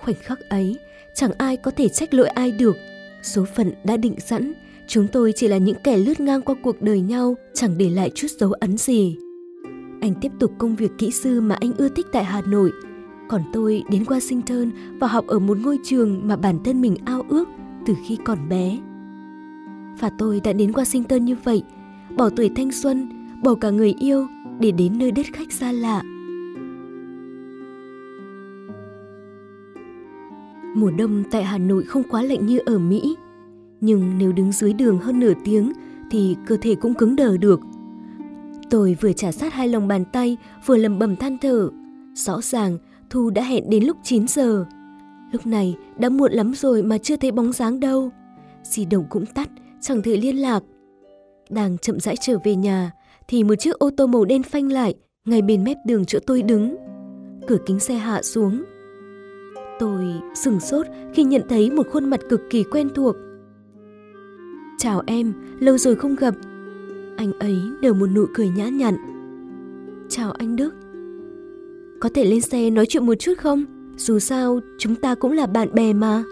Khoảnh 0.00 0.16
khắc 0.22 0.38
ấy, 0.40 0.76
chẳng 1.14 1.30
ai 1.38 1.56
có 1.56 1.70
thể 1.70 1.88
trách 1.88 2.14
lỗi 2.14 2.28
ai 2.28 2.50
được. 2.50 2.76
Số 3.22 3.44
phận 3.56 3.72
đã 3.84 3.96
định 3.96 4.20
sẵn, 4.20 4.52
chúng 4.88 5.06
tôi 5.12 5.32
chỉ 5.36 5.48
là 5.48 5.58
những 5.58 5.76
kẻ 5.84 5.96
lướt 5.96 6.20
ngang 6.20 6.42
qua 6.42 6.54
cuộc 6.62 6.82
đời 6.82 7.00
nhau, 7.00 7.36
chẳng 7.54 7.78
để 7.78 7.90
lại 7.90 8.10
chút 8.14 8.28
dấu 8.38 8.52
ấn 8.52 8.78
gì. 8.78 9.16
Anh 10.00 10.14
tiếp 10.20 10.32
tục 10.40 10.52
công 10.58 10.76
việc 10.76 10.90
kỹ 10.98 11.10
sư 11.10 11.40
mà 11.40 11.54
anh 11.60 11.72
ưa 11.78 11.88
thích 11.88 12.06
tại 12.12 12.24
Hà 12.24 12.40
Nội, 12.40 12.72
còn 13.28 13.42
tôi 13.52 13.82
đến 13.90 14.02
Washington 14.02 14.70
và 15.00 15.06
học 15.06 15.26
ở 15.26 15.38
một 15.38 15.58
ngôi 15.58 15.78
trường 15.84 16.20
mà 16.28 16.36
bản 16.36 16.58
thân 16.64 16.80
mình 16.80 16.96
ao 17.04 17.22
ước 17.28 17.48
từ 17.86 17.94
khi 18.08 18.18
còn 18.24 18.48
bé. 18.48 18.78
Và 20.00 20.10
tôi 20.18 20.40
đã 20.44 20.52
đến 20.52 20.70
Washington 20.70 21.18
như 21.18 21.36
vậy, 21.44 21.62
bỏ 22.16 22.30
tuổi 22.30 22.50
thanh 22.56 22.72
xuân, 22.72 23.08
bỏ 23.42 23.54
cả 23.54 23.70
người 23.70 23.94
yêu 24.00 24.26
để 24.60 24.70
đến 24.70 24.98
nơi 24.98 25.12
đất 25.12 25.26
khách 25.32 25.52
xa 25.52 25.72
lạ. 25.72 26.02
Mùa 30.74 30.90
đông 30.90 31.24
tại 31.30 31.44
Hà 31.44 31.58
Nội 31.58 31.84
không 31.84 32.02
quá 32.10 32.22
lạnh 32.22 32.46
như 32.46 32.58
ở 32.66 32.78
Mỹ, 32.78 33.16
nhưng 33.80 34.18
nếu 34.18 34.32
đứng 34.32 34.52
dưới 34.52 34.72
đường 34.72 34.98
hơn 34.98 35.20
nửa 35.20 35.32
tiếng 35.44 35.72
thì 36.10 36.36
cơ 36.46 36.56
thể 36.56 36.74
cũng 36.74 36.94
cứng 36.94 37.16
đờ 37.16 37.36
được. 37.36 37.60
Tôi 38.70 38.96
vừa 39.00 39.12
trả 39.12 39.32
sát 39.32 39.52
hai 39.52 39.68
lòng 39.68 39.88
bàn 39.88 40.04
tay, 40.12 40.36
vừa 40.66 40.76
lầm 40.76 40.98
bầm 40.98 41.16
than 41.16 41.38
thở. 41.38 41.70
Rõ 42.14 42.40
ràng, 42.40 42.78
Thu 43.10 43.30
đã 43.30 43.42
hẹn 43.42 43.70
đến 43.70 43.84
lúc 43.84 43.96
9 44.02 44.28
giờ. 44.28 44.64
Lúc 45.32 45.46
này 45.46 45.76
đã 45.98 46.08
muộn 46.08 46.32
lắm 46.32 46.54
rồi 46.54 46.82
mà 46.82 46.98
chưa 46.98 47.16
thấy 47.16 47.30
bóng 47.32 47.52
dáng 47.52 47.80
đâu. 47.80 48.10
Di 48.62 48.84
động 48.84 49.04
cũng 49.10 49.26
tắt, 49.26 49.48
chẳng 49.80 50.02
thể 50.02 50.16
liên 50.16 50.36
lạc. 50.36 50.62
Đang 51.50 51.78
chậm 51.78 52.00
rãi 52.00 52.16
trở 52.20 52.38
về 52.44 52.54
nhà, 52.54 52.92
thì 53.28 53.44
một 53.44 53.54
chiếc 53.54 53.78
ô 53.78 53.90
tô 53.96 54.06
màu 54.06 54.24
đen 54.24 54.42
phanh 54.42 54.72
lại, 54.72 54.94
ngay 55.24 55.42
bên 55.42 55.64
mép 55.64 55.76
đường 55.86 56.04
chỗ 56.04 56.18
tôi 56.26 56.42
đứng. 56.42 56.76
Cửa 57.46 57.58
kính 57.66 57.80
xe 57.80 57.94
hạ 57.94 58.22
xuống. 58.22 58.62
Tôi 59.78 60.04
sừng 60.34 60.60
sốt 60.60 60.86
khi 61.14 61.24
nhận 61.24 61.42
thấy 61.48 61.70
một 61.70 61.86
khuôn 61.92 62.10
mặt 62.10 62.20
cực 62.28 62.40
kỳ 62.50 62.64
quen 62.64 62.88
thuộc. 62.94 63.16
Chào 64.78 65.02
em, 65.06 65.32
lâu 65.58 65.78
rồi 65.78 65.94
không 65.94 66.16
gặp. 66.16 66.34
Anh 67.16 67.32
ấy 67.38 67.58
nở 67.82 67.92
một 67.92 68.06
nụ 68.06 68.26
cười 68.34 68.48
nhã 68.48 68.68
nhặn. 68.68 68.94
Chào 70.08 70.32
anh 70.32 70.56
Đức. 70.56 70.74
Có 72.00 72.08
thể 72.14 72.24
lên 72.24 72.40
xe 72.40 72.70
nói 72.70 72.86
chuyện 72.86 73.06
một 73.06 73.14
chút 73.14 73.38
không? 73.38 73.64
Dù 73.96 74.18
sao, 74.18 74.60
chúng 74.78 74.94
ta 74.94 75.14
cũng 75.14 75.32
là 75.32 75.46
bạn 75.46 75.74
bè 75.74 75.92
mà. 75.92 76.24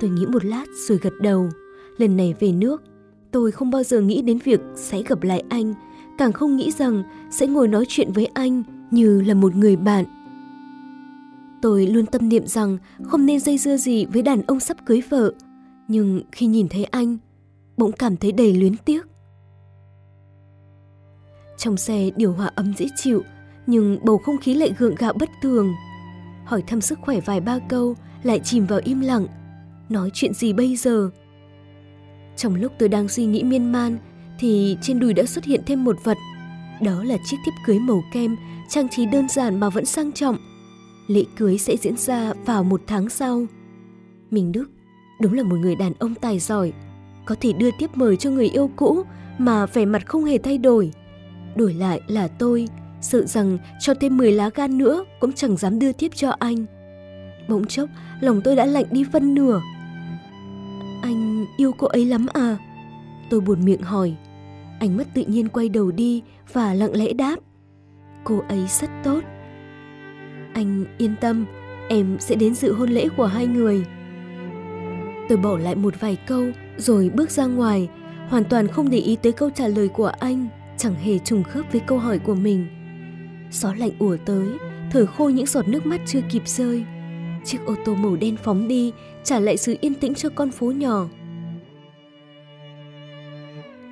Tôi 0.00 0.10
nghĩ 0.10 0.26
một 0.26 0.44
lát 0.44 0.64
rồi 0.88 0.98
gật 1.02 1.14
đầu. 1.20 1.48
Lần 1.96 2.16
này 2.16 2.34
về 2.40 2.52
nước, 2.52 2.82
tôi 3.30 3.50
không 3.50 3.70
bao 3.70 3.82
giờ 3.82 4.00
nghĩ 4.00 4.22
đến 4.22 4.38
việc 4.44 4.60
sẽ 4.74 5.02
gặp 5.02 5.22
lại 5.22 5.44
anh, 5.48 5.74
càng 6.18 6.32
không 6.32 6.56
nghĩ 6.56 6.70
rằng 6.70 7.02
sẽ 7.30 7.46
ngồi 7.46 7.68
nói 7.68 7.84
chuyện 7.88 8.12
với 8.12 8.26
anh 8.26 8.62
như 8.90 9.20
là 9.20 9.34
một 9.34 9.54
người 9.54 9.76
bạn. 9.76 10.04
Tôi 11.64 11.86
luôn 11.86 12.06
tâm 12.06 12.28
niệm 12.28 12.46
rằng 12.46 12.78
không 13.02 13.26
nên 13.26 13.40
dây 13.40 13.58
dưa 13.58 13.76
gì 13.76 14.06
với 14.06 14.22
đàn 14.22 14.42
ông 14.42 14.60
sắp 14.60 14.76
cưới 14.86 15.00
vợ, 15.10 15.32
nhưng 15.88 16.22
khi 16.32 16.46
nhìn 16.46 16.68
thấy 16.68 16.84
anh, 16.84 17.16
bỗng 17.76 17.92
cảm 17.92 18.16
thấy 18.16 18.32
đầy 18.32 18.52
luyến 18.52 18.76
tiếc. 18.76 19.06
Trong 21.58 21.76
xe 21.76 22.10
điều 22.16 22.32
hòa 22.32 22.50
ấm 22.54 22.74
dễ 22.78 22.86
chịu, 22.96 23.22
nhưng 23.66 23.98
bầu 24.02 24.18
không 24.18 24.38
khí 24.38 24.54
lại 24.54 24.74
gượng 24.78 24.94
gạo 24.94 25.12
bất 25.12 25.28
thường. 25.42 25.72
Hỏi 26.44 26.62
thăm 26.66 26.80
sức 26.80 26.98
khỏe 27.02 27.20
vài 27.20 27.40
ba 27.40 27.58
câu, 27.68 27.96
lại 28.22 28.40
chìm 28.44 28.66
vào 28.66 28.80
im 28.84 29.00
lặng. 29.00 29.26
Nói 29.88 30.10
chuyện 30.14 30.34
gì 30.34 30.52
bây 30.52 30.76
giờ? 30.76 31.10
Trong 32.36 32.54
lúc 32.54 32.72
tôi 32.78 32.88
đang 32.88 33.08
suy 33.08 33.26
nghĩ 33.26 33.42
miên 33.42 33.72
man, 33.72 33.98
thì 34.38 34.76
trên 34.82 35.00
đùi 35.00 35.14
đã 35.14 35.24
xuất 35.24 35.44
hiện 35.44 35.60
thêm 35.66 35.84
một 35.84 35.96
vật. 36.04 36.16
Đó 36.82 37.04
là 37.04 37.16
chiếc 37.24 37.36
thiếp 37.46 37.54
cưới 37.66 37.78
màu 37.78 38.04
kem, 38.12 38.36
trang 38.68 38.88
trí 38.88 39.06
đơn 39.06 39.28
giản 39.28 39.60
mà 39.60 39.68
vẫn 39.68 39.84
sang 39.84 40.12
trọng. 40.12 40.36
Lễ 41.06 41.24
cưới 41.36 41.58
sẽ 41.58 41.76
diễn 41.76 41.96
ra 41.96 42.32
vào 42.46 42.64
một 42.64 42.82
tháng 42.86 43.08
sau. 43.08 43.46
Minh 44.30 44.52
Đức 44.52 44.70
đúng 45.20 45.32
là 45.32 45.42
một 45.42 45.56
người 45.56 45.76
đàn 45.76 45.92
ông 45.98 46.14
tài 46.14 46.38
giỏi, 46.38 46.72
có 47.24 47.34
thể 47.40 47.52
đưa 47.52 47.70
tiếp 47.78 47.90
mời 47.94 48.16
cho 48.16 48.30
người 48.30 48.48
yêu 48.48 48.70
cũ 48.76 49.02
mà 49.38 49.66
vẻ 49.66 49.84
mặt 49.84 50.06
không 50.06 50.24
hề 50.24 50.38
thay 50.38 50.58
đổi. 50.58 50.92
Đổi 51.56 51.74
lại 51.74 52.00
là 52.06 52.28
tôi, 52.28 52.68
sợ 53.00 53.26
rằng 53.26 53.58
cho 53.80 53.94
thêm 53.94 54.16
10 54.16 54.32
lá 54.32 54.50
gan 54.54 54.78
nữa 54.78 55.04
cũng 55.20 55.32
chẳng 55.32 55.56
dám 55.56 55.78
đưa 55.78 55.92
tiếp 55.92 56.10
cho 56.14 56.30
anh. 56.38 56.66
Bỗng 57.48 57.66
chốc, 57.66 57.88
lòng 58.20 58.40
tôi 58.44 58.56
đã 58.56 58.66
lạnh 58.66 58.86
đi 58.90 59.04
phân 59.12 59.34
nửa. 59.34 59.60
Anh 61.02 61.46
yêu 61.56 61.72
cô 61.78 61.86
ấy 61.86 62.04
lắm 62.04 62.26
à? 62.32 62.56
Tôi 63.30 63.40
buồn 63.40 63.64
miệng 63.64 63.82
hỏi. 63.82 64.16
Anh 64.80 64.96
mất 64.96 65.06
tự 65.14 65.22
nhiên 65.22 65.48
quay 65.48 65.68
đầu 65.68 65.90
đi 65.90 66.22
và 66.52 66.74
lặng 66.74 66.96
lẽ 66.96 67.12
đáp. 67.12 67.36
Cô 68.24 68.42
ấy 68.48 68.66
rất 68.80 68.90
tốt. 69.04 69.20
Anh 70.54 70.84
yên 70.98 71.14
tâm, 71.20 71.46
em 71.88 72.16
sẽ 72.20 72.34
đến 72.34 72.54
dự 72.54 72.72
hôn 72.72 72.90
lễ 72.90 73.08
của 73.16 73.26
hai 73.26 73.46
người. 73.46 73.84
Tôi 75.28 75.38
bỏ 75.38 75.58
lại 75.58 75.74
một 75.74 76.00
vài 76.00 76.16
câu 76.26 76.44
rồi 76.76 77.10
bước 77.14 77.30
ra 77.30 77.46
ngoài, 77.46 77.88
hoàn 78.28 78.44
toàn 78.44 78.68
không 78.68 78.90
để 78.90 78.98
ý 78.98 79.16
tới 79.16 79.32
câu 79.32 79.50
trả 79.50 79.68
lời 79.68 79.88
của 79.88 80.12
anh, 80.20 80.48
chẳng 80.76 80.94
hề 80.94 81.18
trùng 81.18 81.42
khớp 81.42 81.72
với 81.72 81.80
câu 81.80 81.98
hỏi 81.98 82.18
của 82.18 82.34
mình. 82.34 82.66
Gió 83.50 83.74
lạnh 83.74 83.90
ùa 83.98 84.16
tới, 84.24 84.48
thổi 84.92 85.06
khô 85.06 85.28
những 85.28 85.46
giọt 85.46 85.68
nước 85.68 85.86
mắt 85.86 86.00
chưa 86.06 86.20
kịp 86.30 86.42
rơi. 86.46 86.84
Chiếc 87.44 87.58
ô 87.66 87.74
tô 87.84 87.94
màu 87.94 88.16
đen 88.16 88.36
phóng 88.36 88.68
đi, 88.68 88.92
trả 89.24 89.40
lại 89.40 89.56
sự 89.56 89.76
yên 89.80 89.94
tĩnh 89.94 90.14
cho 90.14 90.28
con 90.28 90.50
phố 90.50 90.66
nhỏ. 90.66 91.08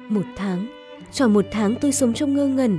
Một 0.08 0.24
tháng, 0.36 0.66
tròn 1.12 1.32
một 1.32 1.44
tháng 1.50 1.74
tôi 1.80 1.92
sống 1.92 2.14
trong 2.14 2.34
ngơ 2.34 2.46
ngẩn. 2.46 2.78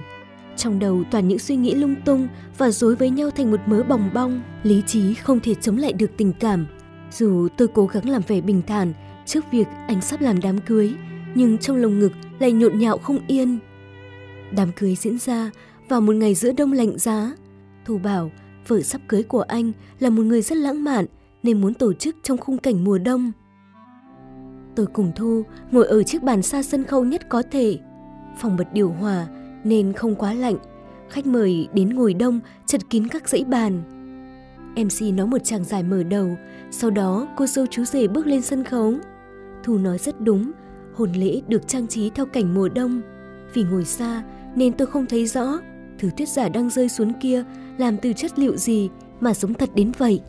Trong 0.58 0.80
đầu 0.80 1.04
toàn 1.12 1.28
những 1.28 1.40
suy 1.40 1.56
nghĩ 1.56 1.76
lung 1.76 1.96
tung 2.06 2.28
và 2.58 2.70
dối 2.70 2.96
với 2.96 3.10
nhau 3.10 3.30
thành 3.30 3.52
một 3.52 3.60
mớ 3.66 3.84
bòng 3.84 4.10
bong. 4.14 4.42
Lý 4.64 4.82
trí 4.88 5.14
không 5.14 5.40
thể 5.40 5.56
chống 5.56 5.78
lại 5.78 5.94
được 5.94 6.12
tình 6.18 6.34
cảm. 6.40 6.66
Dù 7.12 7.48
tôi 7.58 7.68
cố 7.68 7.86
gắng 7.86 8.10
làm 8.10 8.22
vẻ 8.28 8.42
bình 8.42 8.62
thản 8.68 8.94
trước 9.26 9.44
việc 9.52 9.68
anh 9.88 10.02
sắp 10.02 10.22
làm 10.22 10.40
đám 10.42 10.58
cưới, 10.58 10.94
nhưng 11.36 11.58
trong 11.58 11.78
lồng 11.78 12.00
ngực 12.00 12.12
lại 12.40 12.52
nhộn 12.52 12.80
nhạo 12.80 12.98
không 12.98 13.20
yên. 13.28 13.60
Đám 14.52 14.72
cưới 14.76 14.96
diễn 14.96 15.18
ra 15.18 15.52
vào 15.90 16.02
một 16.02 16.16
ngày 16.16 16.34
giữa 16.34 16.52
đông 16.52 16.72
lạnh 16.72 16.98
giá. 16.98 17.32
Thu 17.86 17.98
bảo, 17.98 18.32
vợ 18.68 18.82
sắp 18.82 19.02
cưới 19.08 19.24
của 19.24 19.42
anh 19.42 19.72
là 20.00 20.10
một 20.10 20.24
người 20.24 20.42
rất 20.42 20.58
lãng 20.58 20.84
mạn 20.84 21.06
nên 21.44 21.62
muốn 21.62 21.74
tổ 21.74 21.94
chức 21.94 22.16
trong 22.24 22.38
khung 22.38 22.58
cảnh 22.58 22.84
mùa 22.84 22.98
đông. 22.98 23.32
Tôi 24.76 24.86
cùng 24.86 25.12
Thu 25.16 25.44
ngồi 25.72 25.88
ở 25.88 26.04
chiếc 26.04 26.24
bàn 26.24 26.42
xa 26.42 26.64
sân 26.64 26.84
khấu 26.84 27.04
nhất 27.04 27.30
có 27.30 27.44
thể. 27.52 27.80
Phòng 28.38 28.58
bật 28.58 28.74
điều 28.74 28.90
hòa 28.90 29.28
nên 29.64 29.94
không 29.94 30.16
quá 30.16 30.34
lạnh. 30.34 30.58
Khách 31.10 31.26
mời 31.26 31.68
đến 31.74 31.90
ngồi 31.90 32.14
đông 32.14 32.40
chật 32.66 32.82
kín 32.90 33.08
các 33.08 33.30
dãy 33.30 33.44
bàn. 33.44 33.84
MC 34.76 35.14
nói 35.14 35.28
một 35.28 35.44
chàng 35.44 35.64
dài 35.64 35.84
mở 35.84 36.04
đầu, 36.04 36.38
sau 36.72 36.90
đó 36.90 37.28
cô 37.38 37.46
dâu 37.46 37.66
chú 37.66 37.84
rể 37.84 38.08
bước 38.08 38.28
lên 38.28 38.42
sân 38.42 38.64
khấu. 38.64 38.94
Thu 39.64 39.78
nói 39.78 39.98
rất 39.98 40.22
đúng, 40.22 40.52
hôn 40.94 41.12
lễ 41.14 41.42
được 41.48 41.68
trang 41.68 41.88
trí 41.88 42.10
theo 42.10 42.26
cảnh 42.26 42.54
mùa 42.54 42.70
đông. 42.70 43.02
Vì 43.54 43.64
ngồi 43.64 43.86
xa 43.86 44.24
nên 44.56 44.74
tôi 44.74 44.88
không 44.88 45.06
thấy 45.06 45.26
rõ 45.26 45.60
thứ 46.00 46.10
tuyết 46.18 46.30
giả 46.30 46.50
đang 46.50 46.70
rơi 46.70 46.90
xuống 46.90 47.14
kia 47.22 47.44
làm 47.78 47.98
từ 47.98 48.14
chất 48.14 48.40
liệu 48.40 48.58
gì 48.58 48.90
mà 49.20 49.34
giống 49.34 49.54
thật 49.54 49.70
đến 49.76 49.92
vậy. 49.98 50.22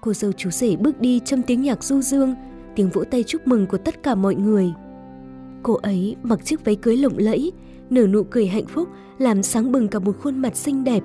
Cô 0.00 0.12
dâu 0.12 0.32
chú 0.32 0.50
rể 0.50 0.76
bước 0.76 1.00
đi 1.00 1.20
trong 1.24 1.42
tiếng 1.42 1.62
nhạc 1.62 1.84
du 1.84 2.00
dương, 2.00 2.34
tiếng 2.76 2.90
vỗ 2.90 3.04
tay 3.04 3.22
chúc 3.22 3.46
mừng 3.46 3.66
của 3.66 3.78
tất 3.78 4.02
cả 4.02 4.14
mọi 4.14 4.34
người. 4.34 4.72
Cô 5.62 5.74
ấy 5.74 6.16
mặc 6.22 6.44
chiếc 6.44 6.64
váy 6.64 6.76
cưới 6.76 6.96
lộng 6.96 7.18
lẫy, 7.18 7.52
nở 7.90 8.06
nụ 8.06 8.22
cười 8.22 8.46
hạnh 8.46 8.66
phúc 8.66 8.88
làm 9.18 9.42
sáng 9.42 9.72
bừng 9.72 9.88
cả 9.88 9.98
một 9.98 10.16
khuôn 10.20 10.38
mặt 10.38 10.56
xinh 10.56 10.84
đẹp. 10.84 11.02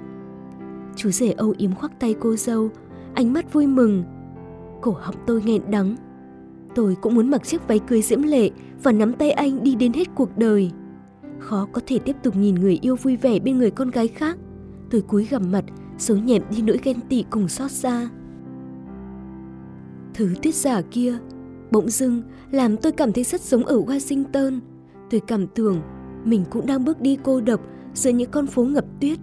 Chú 0.95 1.09
rể 1.09 1.31
âu 1.31 1.53
yếm 1.57 1.75
khoác 1.75 1.99
tay 1.99 2.15
cô 2.19 2.35
dâu, 2.35 2.69
ánh 3.13 3.33
mắt 3.33 3.53
vui 3.53 3.67
mừng. 3.67 4.03
Cổ 4.81 4.95
họng 4.99 5.15
tôi 5.27 5.41
nghẹn 5.45 5.61
đắng. 5.71 5.95
Tôi 6.75 6.95
cũng 7.01 7.15
muốn 7.15 7.29
mặc 7.29 7.43
chiếc 7.43 7.67
váy 7.67 7.79
cưới 7.79 8.01
diễm 8.01 8.21
lệ 8.21 8.49
và 8.83 8.91
nắm 8.91 9.13
tay 9.13 9.31
anh 9.31 9.63
đi 9.63 9.75
đến 9.75 9.93
hết 9.93 10.07
cuộc 10.15 10.37
đời. 10.37 10.71
Khó 11.39 11.67
có 11.71 11.81
thể 11.87 11.99
tiếp 11.99 12.15
tục 12.23 12.35
nhìn 12.35 12.55
người 12.55 12.79
yêu 12.81 12.95
vui 12.95 13.15
vẻ 13.15 13.39
bên 13.39 13.57
người 13.57 13.71
con 13.71 13.91
gái 13.91 14.07
khác. 14.07 14.37
Tôi 14.89 15.01
cúi 15.01 15.25
gằm 15.25 15.51
mặt, 15.51 15.65
xấu 15.97 16.17
nhẹm 16.17 16.41
đi 16.49 16.61
nỗi 16.61 16.79
ghen 16.83 17.01
tị 17.09 17.25
cùng 17.29 17.47
xót 17.47 17.71
xa. 17.71 18.09
Thứ 20.13 20.33
tuyết 20.41 20.55
giả 20.55 20.81
kia, 20.81 21.17
bỗng 21.71 21.89
dưng 21.89 22.21
làm 22.51 22.77
tôi 22.77 22.91
cảm 22.91 23.13
thấy 23.13 23.23
rất 23.23 23.41
giống 23.41 23.65
ở 23.65 23.77
Washington. 23.77 24.59
Tôi 25.09 25.21
cảm 25.27 25.47
tưởng 25.47 25.81
mình 26.25 26.43
cũng 26.49 26.65
đang 26.65 26.85
bước 26.85 27.01
đi 27.01 27.17
cô 27.23 27.41
độc 27.41 27.61
giữa 27.93 28.11
những 28.11 28.31
con 28.31 28.47
phố 28.47 28.63
ngập 28.63 28.85
tuyết, 29.01 29.19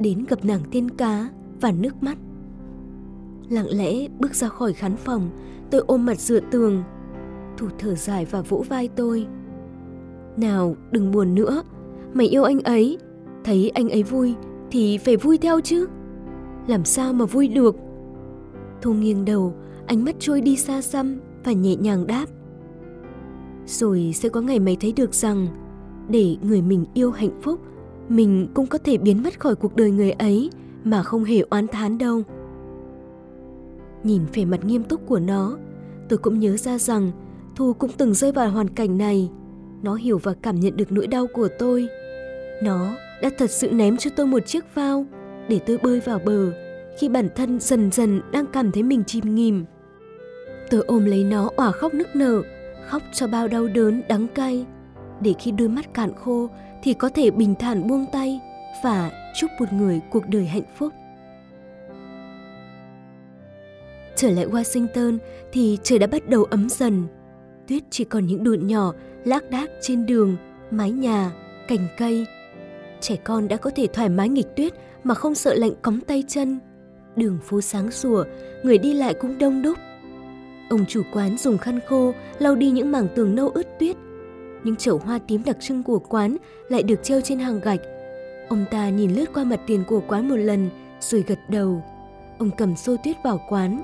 đến 0.00 0.24
gặp 0.28 0.44
nàng 0.44 0.60
tiên 0.70 0.90
cá 0.90 1.28
và 1.60 1.72
nước 1.72 2.02
mắt. 2.02 2.18
Lặng 3.48 3.66
lẽ 3.70 4.08
bước 4.18 4.34
ra 4.34 4.48
khỏi 4.48 4.72
khán 4.72 4.96
phòng, 4.96 5.30
tôi 5.70 5.82
ôm 5.86 6.06
mặt 6.06 6.20
dựa 6.20 6.40
tường. 6.50 6.82
Thủ 7.56 7.66
thở 7.78 7.94
dài 7.94 8.24
và 8.30 8.40
vỗ 8.40 8.64
vai 8.68 8.88
tôi. 8.88 9.26
Nào, 10.36 10.76
đừng 10.90 11.12
buồn 11.12 11.34
nữa, 11.34 11.62
mày 12.14 12.26
yêu 12.26 12.44
anh 12.44 12.60
ấy, 12.60 12.98
thấy 13.44 13.70
anh 13.70 13.88
ấy 13.88 14.02
vui 14.02 14.34
thì 14.70 14.98
phải 14.98 15.16
vui 15.16 15.38
theo 15.38 15.60
chứ. 15.60 15.86
Làm 16.66 16.84
sao 16.84 17.12
mà 17.12 17.24
vui 17.24 17.48
được? 17.48 17.76
Thu 18.82 18.92
nghiêng 18.92 19.24
đầu, 19.24 19.54
ánh 19.86 20.04
mắt 20.04 20.16
trôi 20.18 20.40
đi 20.40 20.56
xa 20.56 20.82
xăm 20.82 21.20
và 21.44 21.52
nhẹ 21.52 21.76
nhàng 21.76 22.06
đáp. 22.06 22.26
Rồi 23.66 24.12
sẽ 24.14 24.28
có 24.28 24.40
ngày 24.40 24.58
mày 24.58 24.76
thấy 24.80 24.92
được 24.92 25.14
rằng 25.14 25.46
để 26.08 26.36
người 26.42 26.62
mình 26.62 26.84
yêu 26.94 27.10
hạnh 27.10 27.40
phúc, 27.42 27.60
mình 28.08 28.48
cũng 28.54 28.66
có 28.66 28.78
thể 28.78 28.98
biến 28.98 29.22
mất 29.22 29.40
khỏi 29.40 29.54
cuộc 29.54 29.76
đời 29.76 29.90
người 29.90 30.10
ấy 30.10 30.50
mà 30.84 31.02
không 31.02 31.24
hề 31.24 31.40
oán 31.50 31.68
thán 31.68 31.98
đâu. 31.98 32.22
Nhìn 34.02 34.22
vẻ 34.34 34.44
mặt 34.44 34.64
nghiêm 34.64 34.82
túc 34.82 35.06
của 35.06 35.18
nó, 35.18 35.58
tôi 36.08 36.18
cũng 36.18 36.38
nhớ 36.38 36.56
ra 36.56 36.78
rằng 36.78 37.12
Thu 37.58 37.72
cũng 37.72 37.90
từng 37.96 38.14
rơi 38.14 38.32
vào 38.32 38.50
hoàn 38.50 38.68
cảnh 38.68 38.98
này. 38.98 39.30
Nó 39.82 39.94
hiểu 39.94 40.18
và 40.18 40.34
cảm 40.42 40.60
nhận 40.60 40.76
được 40.76 40.92
nỗi 40.92 41.06
đau 41.06 41.26
của 41.34 41.48
tôi. 41.58 41.88
Nó 42.62 42.96
đã 43.22 43.30
thật 43.38 43.50
sự 43.50 43.70
ném 43.70 43.96
cho 43.96 44.10
tôi 44.16 44.26
một 44.26 44.46
chiếc 44.46 44.64
phao 44.74 45.06
để 45.48 45.58
tôi 45.58 45.78
bơi 45.82 46.00
vào 46.00 46.18
bờ 46.24 46.52
khi 46.98 47.08
bản 47.08 47.28
thân 47.36 47.60
dần 47.60 47.90
dần 47.90 48.20
đang 48.32 48.46
cảm 48.46 48.72
thấy 48.72 48.82
mình 48.82 49.04
chìm 49.04 49.34
nghỉm. 49.34 49.64
Tôi 50.70 50.82
ôm 50.86 51.04
lấy 51.04 51.24
nó 51.24 51.50
òa 51.56 51.70
khóc 51.70 51.94
nức 51.94 52.16
nở, 52.16 52.42
khóc 52.88 53.02
cho 53.12 53.26
bao 53.26 53.48
đau 53.48 53.66
đớn 53.66 54.02
đắng 54.08 54.26
cay, 54.34 54.66
để 55.20 55.34
khi 55.38 55.50
đôi 55.50 55.68
mắt 55.68 55.94
cạn 55.94 56.10
khô 56.14 56.48
thì 56.82 56.94
có 56.94 57.08
thể 57.08 57.30
bình 57.30 57.54
thản 57.58 57.88
buông 57.88 58.06
tay 58.12 58.40
và 58.84 59.10
chúc 59.40 59.50
một 59.58 59.72
người 59.72 60.00
cuộc 60.10 60.28
đời 60.28 60.46
hạnh 60.46 60.62
phúc. 60.76 60.92
Trở 64.16 64.30
lại 64.30 64.46
Washington 64.46 65.18
thì 65.52 65.78
trời 65.82 65.98
đã 65.98 66.06
bắt 66.06 66.28
đầu 66.28 66.44
ấm 66.44 66.68
dần. 66.68 67.06
Tuyết 67.68 67.82
chỉ 67.90 68.04
còn 68.04 68.26
những 68.26 68.44
đụn 68.44 68.66
nhỏ 68.66 68.92
lác 69.24 69.50
đác 69.50 69.70
trên 69.80 70.06
đường, 70.06 70.36
mái 70.70 70.90
nhà, 70.90 71.32
cành 71.68 71.88
cây. 71.98 72.26
Trẻ 73.00 73.16
con 73.16 73.48
đã 73.48 73.56
có 73.56 73.70
thể 73.76 73.86
thoải 73.86 74.08
mái 74.08 74.28
nghịch 74.28 74.56
tuyết 74.56 74.72
mà 75.04 75.14
không 75.14 75.34
sợ 75.34 75.54
lạnh 75.54 75.72
cóng 75.82 76.00
tay 76.00 76.24
chân. 76.28 76.58
Đường 77.16 77.38
phố 77.44 77.60
sáng 77.60 77.90
sủa, 77.90 78.24
người 78.62 78.78
đi 78.78 78.94
lại 78.94 79.14
cũng 79.14 79.38
đông 79.38 79.62
đúc. 79.62 79.78
Ông 80.70 80.84
chủ 80.88 81.02
quán 81.12 81.38
dùng 81.38 81.58
khăn 81.58 81.80
khô 81.86 82.12
lau 82.38 82.54
đi 82.54 82.70
những 82.70 82.92
mảng 82.92 83.08
tường 83.14 83.34
nâu 83.34 83.48
ướt 83.48 83.66
tuyết. 83.78 83.96
Những 84.64 84.76
chậu 84.76 84.98
hoa 84.98 85.18
tím 85.28 85.44
đặc 85.44 85.56
trưng 85.60 85.82
của 85.82 85.98
quán 85.98 86.36
lại 86.68 86.82
được 86.82 87.02
treo 87.02 87.20
trên 87.20 87.38
hàng 87.38 87.60
gạch. 87.60 87.80
Ông 88.48 88.64
ta 88.70 88.88
nhìn 88.88 89.10
lướt 89.10 89.24
qua 89.34 89.44
mặt 89.44 89.60
tiền 89.66 89.84
của 89.88 90.00
quán 90.08 90.28
một 90.28 90.36
lần 90.36 90.70
rồi 91.00 91.24
gật 91.26 91.38
đầu. 91.48 91.82
Ông 92.38 92.50
cầm 92.58 92.76
xô 92.76 92.96
tuyết 93.04 93.16
vào 93.24 93.40
quán. 93.48 93.82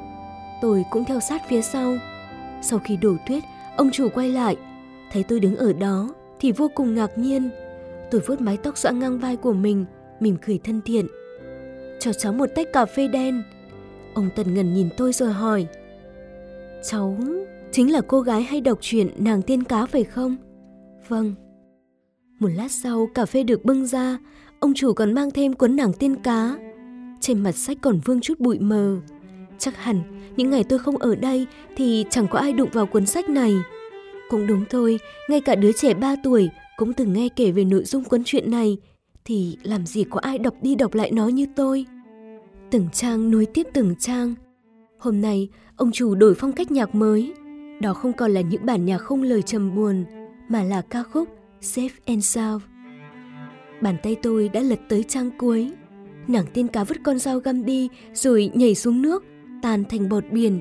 Tôi 0.62 0.84
cũng 0.90 1.04
theo 1.04 1.20
sát 1.20 1.42
phía 1.48 1.62
sau. 1.62 1.96
Sau 2.62 2.78
khi 2.84 2.96
đổ 2.96 3.14
tuyết, 3.28 3.42
ông 3.76 3.90
chủ 3.90 4.08
quay 4.14 4.28
lại. 4.28 4.56
Thấy 5.12 5.22
tôi 5.22 5.40
đứng 5.40 5.56
ở 5.56 5.72
đó 5.72 6.08
thì 6.40 6.52
vô 6.52 6.70
cùng 6.74 6.94
ngạc 6.94 7.18
nhiên. 7.18 7.50
Tôi 8.10 8.20
vuốt 8.26 8.40
mái 8.40 8.56
tóc 8.56 8.78
xõa 8.78 8.90
ngang 8.90 9.18
vai 9.18 9.36
của 9.36 9.52
mình, 9.52 9.84
mỉm 10.20 10.36
cười 10.46 10.58
thân 10.58 10.80
thiện. 10.84 11.06
Cho 12.00 12.12
cháu 12.12 12.32
một 12.32 12.46
tách 12.54 12.72
cà 12.72 12.86
phê 12.86 13.08
đen. 13.08 13.42
Ông 14.14 14.30
Tần 14.36 14.54
Ngần 14.54 14.74
nhìn 14.74 14.88
tôi 14.96 15.12
rồi 15.12 15.32
hỏi. 15.32 15.66
Cháu 16.90 17.16
chính 17.72 17.92
là 17.92 18.00
cô 18.00 18.20
gái 18.20 18.42
hay 18.42 18.60
đọc 18.60 18.78
truyện 18.80 19.08
nàng 19.16 19.42
tiên 19.42 19.64
cá 19.64 19.86
phải 19.86 20.04
không? 20.04 20.36
Vâng. 21.08 21.34
Một 22.40 22.48
lát 22.48 22.72
sau 22.72 23.08
cà 23.14 23.26
phê 23.26 23.42
được 23.42 23.64
bưng 23.64 23.86
ra, 23.86 24.18
ông 24.60 24.74
chủ 24.74 24.92
còn 24.92 25.12
mang 25.12 25.30
thêm 25.30 25.52
cuốn 25.52 25.76
nàng 25.76 25.92
tiên 25.92 26.16
cá. 26.16 26.56
Trên 27.20 27.42
mặt 27.42 27.52
sách 27.52 27.78
còn 27.82 28.00
vương 28.04 28.20
chút 28.20 28.40
bụi 28.40 28.58
mờ. 28.58 29.00
Chắc 29.58 29.76
hẳn 29.76 30.02
những 30.36 30.50
ngày 30.50 30.64
tôi 30.64 30.78
không 30.78 30.96
ở 30.96 31.14
đây 31.14 31.46
thì 31.76 32.04
chẳng 32.10 32.26
có 32.30 32.38
ai 32.38 32.52
đụng 32.52 32.68
vào 32.72 32.86
cuốn 32.86 33.06
sách 33.06 33.28
này. 33.28 33.54
Cũng 34.30 34.46
đúng 34.46 34.64
thôi, 34.70 34.98
ngay 35.28 35.40
cả 35.40 35.54
đứa 35.54 35.72
trẻ 35.72 35.94
3 35.94 36.16
tuổi 36.24 36.50
cũng 36.76 36.92
từng 36.92 37.12
nghe 37.12 37.28
kể 37.28 37.50
về 37.50 37.64
nội 37.64 37.84
dung 37.84 38.04
cuốn 38.04 38.22
truyện 38.24 38.50
này, 38.50 38.76
thì 39.24 39.58
làm 39.62 39.86
gì 39.86 40.04
có 40.04 40.20
ai 40.20 40.38
đọc 40.38 40.54
đi 40.62 40.74
đọc 40.74 40.94
lại 40.94 41.10
nó 41.12 41.28
như 41.28 41.46
tôi. 41.56 41.86
Từng 42.70 42.88
trang 42.92 43.30
nối 43.30 43.46
tiếp 43.46 43.66
từng 43.72 43.94
trang. 43.98 44.34
Hôm 44.98 45.20
nay, 45.20 45.48
ông 45.76 45.92
chủ 45.92 46.14
đổi 46.14 46.34
phong 46.34 46.52
cách 46.52 46.70
nhạc 46.70 46.94
mới. 46.94 47.32
Đó 47.80 47.94
không 47.94 48.12
còn 48.12 48.30
là 48.30 48.40
những 48.40 48.66
bản 48.66 48.84
nhạc 48.84 48.98
không 48.98 49.22
lời 49.22 49.42
trầm 49.42 49.74
buồn, 49.74 50.04
mà 50.48 50.62
là 50.62 50.82
ca 50.82 51.02
khúc 51.02 51.28
Safe 51.60 51.88
and 52.06 52.24
Sound. 52.24 52.62
Bàn 53.80 53.96
tay 54.02 54.16
tôi 54.22 54.48
đã 54.48 54.60
lật 54.60 54.80
tới 54.88 55.02
trang 55.02 55.30
cuối. 55.38 55.72
Nàng 56.28 56.44
tiên 56.52 56.68
cá 56.68 56.84
vứt 56.84 56.96
con 57.02 57.18
dao 57.18 57.38
găm 57.38 57.64
đi 57.64 57.88
rồi 58.14 58.50
nhảy 58.54 58.74
xuống 58.74 59.02
nước, 59.02 59.24
tan 59.62 59.84
thành 59.84 60.08
bọt 60.08 60.24
biển. 60.30 60.60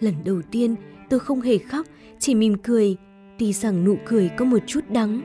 Lần 0.00 0.14
đầu 0.24 0.42
tiên 0.50 0.74
tôi 1.10 1.20
không 1.20 1.40
hề 1.40 1.58
khóc, 1.58 1.86
chỉ 2.18 2.34
mỉm 2.34 2.54
cười, 2.62 2.96
tuy 3.38 3.52
rằng 3.52 3.84
nụ 3.84 3.96
cười 4.06 4.30
có 4.36 4.44
một 4.44 4.58
chút 4.66 4.80
đắng. 4.88 5.22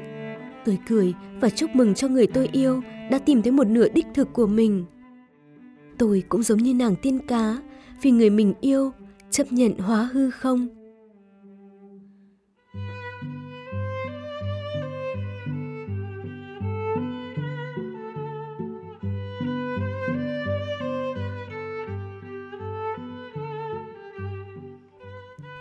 Tôi 0.66 0.80
cười 0.88 1.14
và 1.42 1.50
chúc 1.50 1.76
mừng 1.76 1.94
cho 1.94 2.08
người 2.08 2.28
tôi 2.28 2.50
yêu 2.52 2.82
đã 3.12 3.20
tìm 3.20 3.42
thấy 3.42 3.52
một 3.52 3.68
nửa 3.68 3.90
đích 3.90 4.06
thực 4.14 4.34
của 4.34 4.48
mình. 4.48 4.86
Tôi 5.98 6.24
cũng 6.30 6.44
giống 6.44 6.58
như 6.58 6.74
nàng 6.74 6.96
tiên 6.96 7.20
cá, 7.28 7.58
vì 8.02 8.12
người 8.12 8.30
mình 8.30 8.54
yêu 8.62 8.92
chấp 9.30 9.52
nhận 9.52 9.78
hóa 9.78 10.10
hư 10.14 10.30
không 10.30 10.68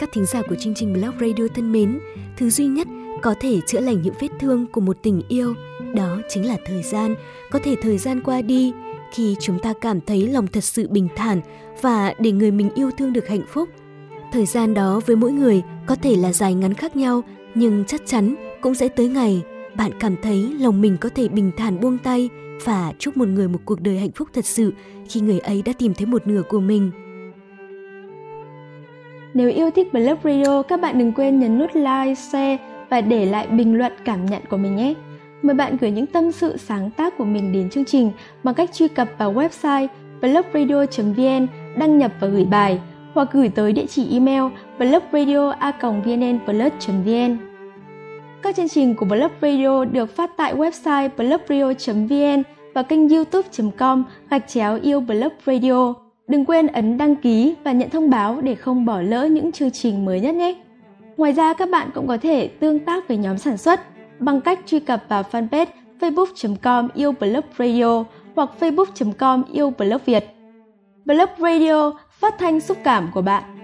Các 0.02 0.12
thính 0.12 0.26
giả 0.26 0.42
của 0.48 0.54
chương 0.54 0.74
trình 0.74 0.92
Blog 0.92 1.14
Radio 1.20 1.48
thân 1.54 1.72
mến, 1.72 2.00
thứ 2.36 2.50
duy 2.50 2.66
nhất 2.66 2.88
có 3.22 3.34
thể 3.40 3.60
chữa 3.66 3.80
lành 3.80 4.02
những 4.02 4.14
vết 4.20 4.28
thương 4.40 4.66
của 4.66 4.80
một 4.80 4.96
tình 5.02 5.22
yêu, 5.28 5.54
đó 5.94 6.18
chính 6.28 6.46
là 6.46 6.56
thời 6.64 6.82
gian. 6.82 7.14
Có 7.50 7.58
thể 7.64 7.76
thời 7.82 7.98
gian 7.98 8.20
qua 8.20 8.42
đi, 8.42 8.72
khi 9.12 9.36
chúng 9.40 9.58
ta 9.58 9.72
cảm 9.80 10.00
thấy 10.00 10.28
lòng 10.28 10.46
thật 10.46 10.64
sự 10.64 10.88
bình 10.88 11.08
thản 11.16 11.40
và 11.80 12.14
để 12.18 12.32
người 12.32 12.50
mình 12.50 12.70
yêu 12.74 12.90
thương 12.98 13.12
được 13.12 13.28
hạnh 13.28 13.42
phúc. 13.48 13.68
Thời 14.32 14.46
gian 14.46 14.74
đó 14.74 15.00
với 15.06 15.16
mỗi 15.16 15.32
người 15.32 15.62
có 15.86 15.96
thể 15.96 16.16
là 16.16 16.32
dài 16.32 16.54
ngắn 16.54 16.74
khác 16.74 16.96
nhau, 16.96 17.24
nhưng 17.54 17.84
chắc 17.84 18.02
chắn 18.06 18.34
cũng 18.60 18.74
sẽ 18.74 18.88
tới 18.88 19.08
ngày 19.08 19.42
bạn 19.76 19.90
cảm 20.00 20.16
thấy 20.22 20.54
lòng 20.58 20.80
mình 20.80 20.96
có 21.00 21.08
thể 21.08 21.28
bình 21.28 21.50
thản 21.56 21.80
buông 21.80 21.98
tay 21.98 22.28
và 22.64 22.92
chúc 22.98 23.16
một 23.16 23.28
người 23.28 23.48
một 23.48 23.60
cuộc 23.64 23.80
đời 23.80 23.98
hạnh 23.98 24.12
phúc 24.12 24.28
thật 24.32 24.46
sự 24.46 24.72
khi 25.08 25.20
người 25.20 25.38
ấy 25.38 25.62
đã 25.62 25.72
tìm 25.78 25.94
thấy 25.94 26.06
một 26.06 26.26
nửa 26.26 26.42
của 26.48 26.60
mình. 26.60 26.90
Nếu 29.34 29.48
yêu 29.48 29.70
thích 29.70 29.92
Blog 29.92 30.18
Radio, 30.24 30.62
các 30.62 30.80
bạn 30.80 30.98
đừng 30.98 31.12
quên 31.12 31.38
nhấn 31.38 31.58
nút 31.58 31.70
like, 31.74 32.14
share 32.14 32.58
và 32.90 33.00
để 33.00 33.26
lại 33.26 33.46
bình 33.46 33.78
luận 33.78 33.92
cảm 34.04 34.26
nhận 34.26 34.42
của 34.50 34.56
mình 34.56 34.76
nhé. 34.76 34.94
Mời 35.42 35.54
bạn 35.54 35.76
gửi 35.80 35.90
những 35.90 36.06
tâm 36.06 36.32
sự 36.32 36.56
sáng 36.56 36.90
tác 36.90 37.18
của 37.18 37.24
mình 37.24 37.52
đến 37.52 37.70
chương 37.70 37.84
trình 37.84 38.12
bằng 38.42 38.54
cách 38.54 38.72
truy 38.72 38.88
cập 38.88 39.08
vào 39.18 39.32
website 39.32 39.86
blogradio.vn, 40.20 41.46
đăng 41.78 41.98
nhập 41.98 42.12
và 42.20 42.28
gửi 42.28 42.44
bài 42.44 42.80
hoặc 43.14 43.28
gửi 43.32 43.48
tới 43.48 43.72
địa 43.72 43.86
chỉ 43.86 44.12
email 44.12 44.42
blogradio.vnnplus.vn. 44.78 47.36
Các 48.42 48.56
chương 48.56 48.68
trình 48.68 48.94
của 48.94 49.06
Blog 49.06 49.30
Radio 49.42 49.84
được 49.84 50.16
phát 50.16 50.30
tại 50.36 50.54
website 50.54 51.08
blogradio.vn 51.16 52.42
và 52.74 52.82
kênh 52.82 53.08
youtube.com 53.08 54.04
gạch 54.30 54.48
chéo 54.48 54.78
yêu 54.82 55.00
Blog 55.00 55.32
Radio. 55.46 56.01
Đừng 56.28 56.44
quên 56.44 56.66
ấn 56.66 56.98
đăng 56.98 57.16
ký 57.16 57.54
và 57.64 57.72
nhận 57.72 57.90
thông 57.90 58.10
báo 58.10 58.40
để 58.40 58.54
không 58.54 58.84
bỏ 58.84 59.00
lỡ 59.00 59.24
những 59.26 59.52
chương 59.52 59.70
trình 59.70 60.04
mới 60.04 60.20
nhất 60.20 60.34
nhé. 60.34 60.54
Ngoài 61.16 61.32
ra, 61.32 61.52
các 61.52 61.68
bạn 61.70 61.90
cũng 61.94 62.08
có 62.08 62.16
thể 62.16 62.48
tương 62.48 62.78
tác 62.78 63.08
với 63.08 63.16
nhóm 63.16 63.38
sản 63.38 63.56
xuất 63.56 63.80
bằng 64.18 64.40
cách 64.40 64.60
truy 64.66 64.80
cập 64.80 65.04
vào 65.08 65.22
fanpage 65.32 65.66
facebook.com 66.00 66.88
yêu 66.94 67.12
blog 67.12 67.44
radio 67.58 68.04
hoặc 68.34 68.50
facebook.com 68.60 69.42
yêu 69.52 69.70
blog 69.78 70.00
Việt. 70.06 70.24
Blog 71.04 71.28
Radio, 71.38 71.92
phát 72.10 72.34
thanh 72.38 72.60
xúc 72.60 72.78
cảm 72.84 73.10
của 73.14 73.22
bạn. 73.22 73.61